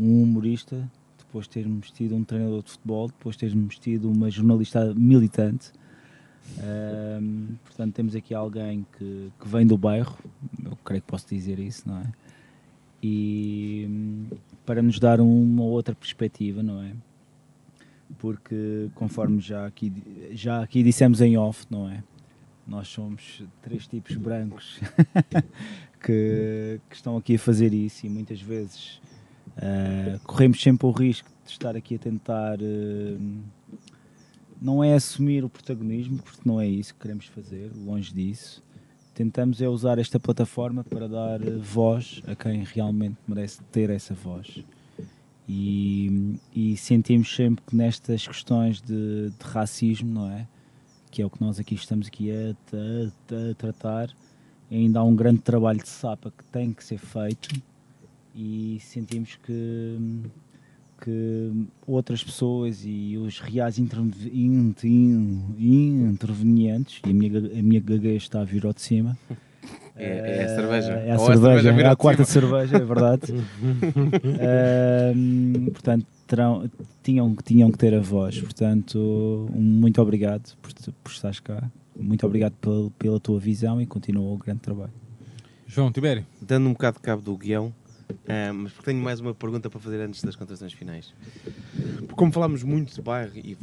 [0.01, 0.90] um humorista,
[1.35, 5.73] depois de termos tido um treinador de futebol, depois de termos tido uma jornalista militante.
[7.65, 10.16] Portanto, temos aqui alguém que, que vem do bairro,
[10.65, 12.12] eu creio que posso dizer isso, não é?
[13.02, 14.27] E hum,
[14.65, 16.93] para nos dar uma outra perspectiva, não é?
[18.19, 19.93] porque conforme já aqui,
[20.32, 22.02] já aqui dissemos em off, não é?
[22.66, 24.78] Nós somos três tipos brancos
[26.01, 29.01] que, que estão aqui a fazer isso e muitas vezes
[29.56, 33.18] ah, corremos sempre o risco de estar aqui a tentar ah,
[34.60, 38.62] não é assumir o protagonismo, porque não é isso que queremos fazer, longe disso.
[39.14, 44.14] Tentamos é usar esta plataforma para dar ah, voz a quem realmente merece ter essa
[44.14, 44.64] voz
[45.48, 50.46] e, e sentimos sempre que nestas questões de, de racismo, não é?
[51.10, 54.10] Que é o que nós aqui estamos aqui a, a- a tratar,
[54.70, 57.50] ainda há um grande trabalho de sapa que tem que ser feito
[58.35, 59.98] e sentimos que,
[61.02, 61.51] que
[61.86, 65.55] outras pessoas e os reais interve- int- in-
[66.11, 69.16] intervenientes, e a minha, a minha gagueja está a vir ao de cima.
[69.97, 70.93] É, é a cerveja.
[70.93, 73.32] É a Ou cerveja, vir é ao a quarta cerveja, é verdade.
[74.40, 76.69] Ahm, portanto, terão,
[77.02, 78.40] tinham, tinham que ter a voz.
[78.40, 81.70] Portanto, um muito obrigado por, por estares cá.
[81.97, 84.93] Muito obrigado pel- pela tua visão e continua o grande trabalho.
[85.66, 86.27] João Tibério.
[86.43, 87.73] Dando um bocado de cabo do guião,
[88.28, 91.14] ah, mas porque tenho mais uma pergunta para fazer antes das contações finais.
[91.98, 93.56] Porque como falámos muito de bairro e,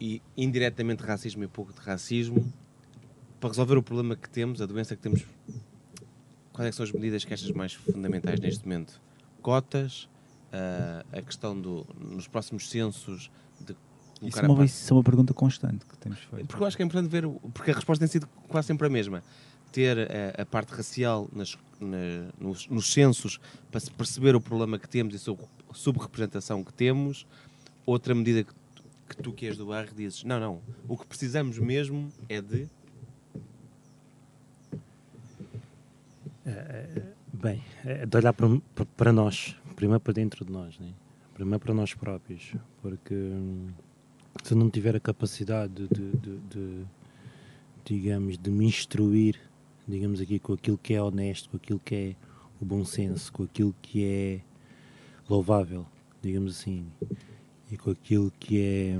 [0.00, 2.52] e indiretamente de racismo e pouco de racismo,
[3.40, 5.24] para resolver o problema que temos, a doença que temos,
[6.52, 9.00] quais é que são as medidas que achas mais fundamentais neste momento?
[9.42, 10.08] Cotas,
[10.52, 13.30] ah, a questão do, nos próximos censos
[13.60, 13.76] de
[14.22, 16.46] Isso é, uma, isso é uma pergunta constante que temos feito.
[16.46, 18.90] porque eu acho que é importante ver, porque a resposta tem sido quase sempre a
[18.90, 19.22] mesma.
[19.76, 23.38] Ter eh, a, parte racial nas- na- nos, nos censos
[23.70, 27.26] para se perceber o problema que temos e a subrepresentação que temos.
[27.84, 28.52] Outra medida que,
[29.10, 32.66] que tu que és do bairro dizes, não, não, o que precisamos mesmo é de...
[37.32, 38.48] Bem, é de olhar para,
[38.96, 40.90] para- nós, primeiro para dentro de nós, né?
[41.34, 43.68] primeiro para nós próprios, porque hum,
[44.42, 46.84] se não tiver a capacidade de, de- de- de,
[47.84, 49.38] digamos, de me instruir,
[49.86, 52.16] digamos aqui, com aquilo que é honesto, com aquilo que é
[52.60, 54.40] o bom senso, com aquilo que é
[55.28, 55.86] louvável,
[56.22, 56.86] digamos assim,
[57.70, 58.98] e com aquilo que é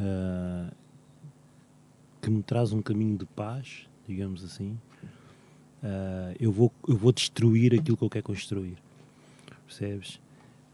[0.00, 0.72] ah,
[2.20, 4.78] que me traz um caminho de paz, digamos assim,
[5.82, 8.76] ah, eu, vou, eu vou destruir aquilo que eu quero construir.
[9.66, 10.20] Percebes?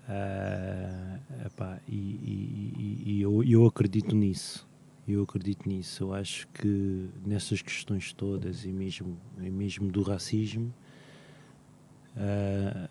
[0.09, 4.67] Ah, epá, e e- e- e eu, eu acredito nisso.
[5.07, 6.05] Eu acredito nisso.
[6.05, 10.73] Eu acho que nessas questões todas, e mesmo, e mesmo do racismo,
[12.17, 12.89] ah,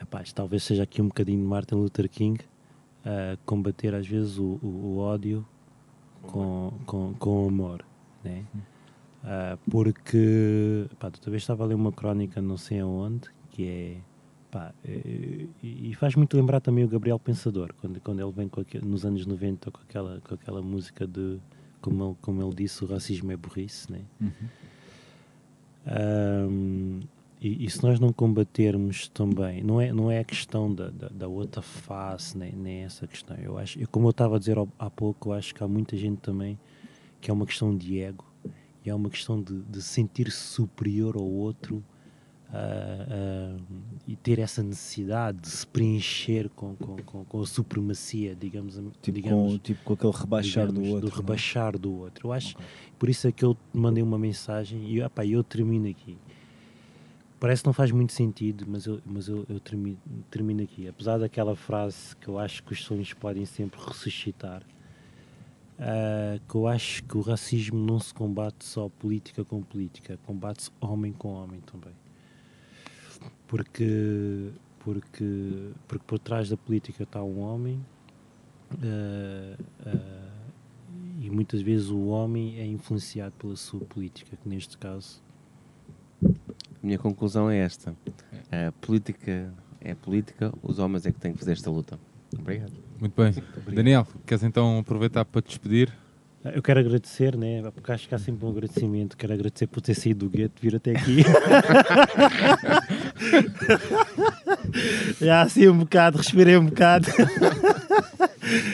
[0.00, 2.40] epá, isto talvez seja aqui um bocadinho de Martin Luther King,
[3.04, 5.46] ah, combater às vezes o, o- o ódio
[6.22, 7.84] com, com, com amor.
[8.24, 8.44] Né?
[9.22, 13.96] Ah, porque pá, outra vez estava a ler uma crónica não sei aonde que é
[14.50, 18.50] pá, eh, e, e faz muito lembrar também o Gabriel Pensador quando, quando ele vem
[18.60, 21.38] aquele- nos anos 90 com aquela, com aquela música de
[21.80, 24.00] como ele, como ele disse, o racismo é burrice né?
[25.86, 27.00] Ahm,
[27.40, 31.08] e, e se nós não combatermos também, não é, não é a questão da, da,
[31.08, 33.36] da outra face, nem, nem essa questão.
[33.36, 35.96] Eu acho, eu, como eu estava a dizer há pouco, eu acho que há muita
[35.96, 36.58] gente também
[37.20, 38.24] que é uma questão de ego
[38.84, 41.82] e é uma questão de, de sentir-se superior ao outro
[42.50, 43.56] ah, ah,
[44.06, 49.12] e ter essa necessidade de se preencher com, com, com, com a supremacia, digamos, Tipo,
[49.12, 51.10] digamos com, tipo com aquele rebaixar do digamos, outro.
[51.10, 51.16] Do é?
[51.16, 52.28] rebaixar do outro.
[52.28, 52.56] Eu acho,
[52.98, 56.16] por isso é que eu mandei uma mensagem e epá, eu termino aqui.
[57.38, 59.98] Parece que não faz muito sentido, mas eu, mas eu, eu termino,
[60.30, 60.88] termino aqui.
[60.88, 64.62] Apesar daquela frase que eu acho que os sonhos podem sempre ressuscitar,
[65.78, 70.70] ah, que eu acho que o racismo não se combate só política com política, combate-se
[70.80, 71.92] homem com homem também.
[73.46, 74.50] Porque,
[74.80, 77.80] porque, porque por trás da política está um homem
[78.82, 80.28] ah, ah,
[81.20, 85.22] e muitas vezes o homem é influenciado pela sua política, que neste caso
[86.22, 86.28] A
[86.82, 87.94] minha conclusão é esta.
[88.50, 91.98] A política é política, os homens é que têm que fazer esta luta.
[92.38, 92.72] Obrigado.
[93.00, 93.32] Muito bem.
[93.74, 95.92] Daniel, queres então aproveitar para te despedir?
[96.44, 97.62] Ah, Eu quero agradecer, né?
[97.74, 99.16] Porque acho que há sempre um agradecimento.
[99.16, 101.22] Quero agradecer por ter saído do gueto, vir até aqui.
[105.20, 107.06] Já assim um bocado, respirei um bocado.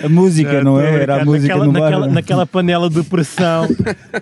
[0.03, 1.03] A música, não é?
[1.03, 1.81] Era a música naquela, no bar.
[1.91, 3.67] naquela, naquela panela de pressão.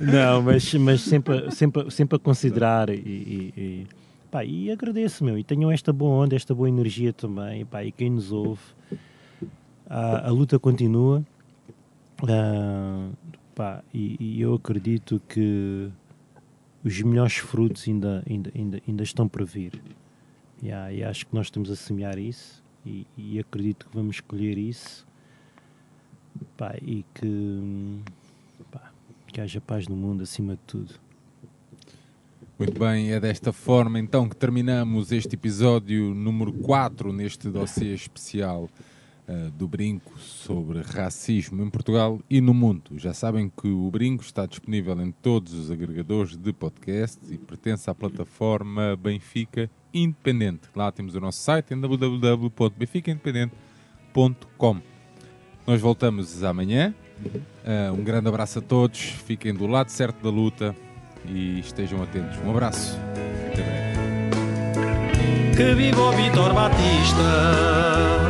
[0.00, 3.86] Não, mas, mas sempre, sempre, sempre a considerar e, e, e,
[4.30, 5.36] pá, e agradeço, meu.
[5.36, 7.64] E tenham esta boa onda, esta boa energia também.
[7.66, 8.60] Pá, e quem nos ouve,
[9.88, 11.22] a, a luta continua.
[12.28, 13.10] Ah,
[13.54, 15.90] pá, e, e eu acredito que
[16.84, 19.80] os melhores frutos ainda, ainda, ainda, ainda estão para vir.
[20.62, 24.56] Yeah, e acho que nós estamos a semear isso e, e acredito que vamos escolher
[24.56, 25.04] isso
[26.56, 28.00] pá, e que,
[28.70, 28.92] pá,
[29.26, 30.94] que haja paz no mundo acima de tudo.
[32.56, 38.68] Muito bem, é desta forma então que terminamos este episódio número 4 neste dossiê especial
[39.54, 42.98] do Brinco sobre racismo em Portugal e no mundo.
[42.98, 47.88] Já sabem que o Brinco está disponível em todos os agregadores de podcast e pertence
[47.88, 50.68] à plataforma Benfica Independente.
[50.74, 54.80] Lá temos o nosso site em www.benficaindependente.com.
[55.66, 56.94] Nós voltamos amanhã.
[57.64, 60.74] Eh, um grande abraço a todos, fiquem do lado certo da luta
[61.26, 62.36] e estejam atentos.
[62.44, 62.98] Um abraço.
[63.52, 63.92] Até breve.
[65.56, 68.21] Que viva o Vitor Batista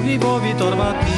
[0.00, 1.17] vivo vi tornati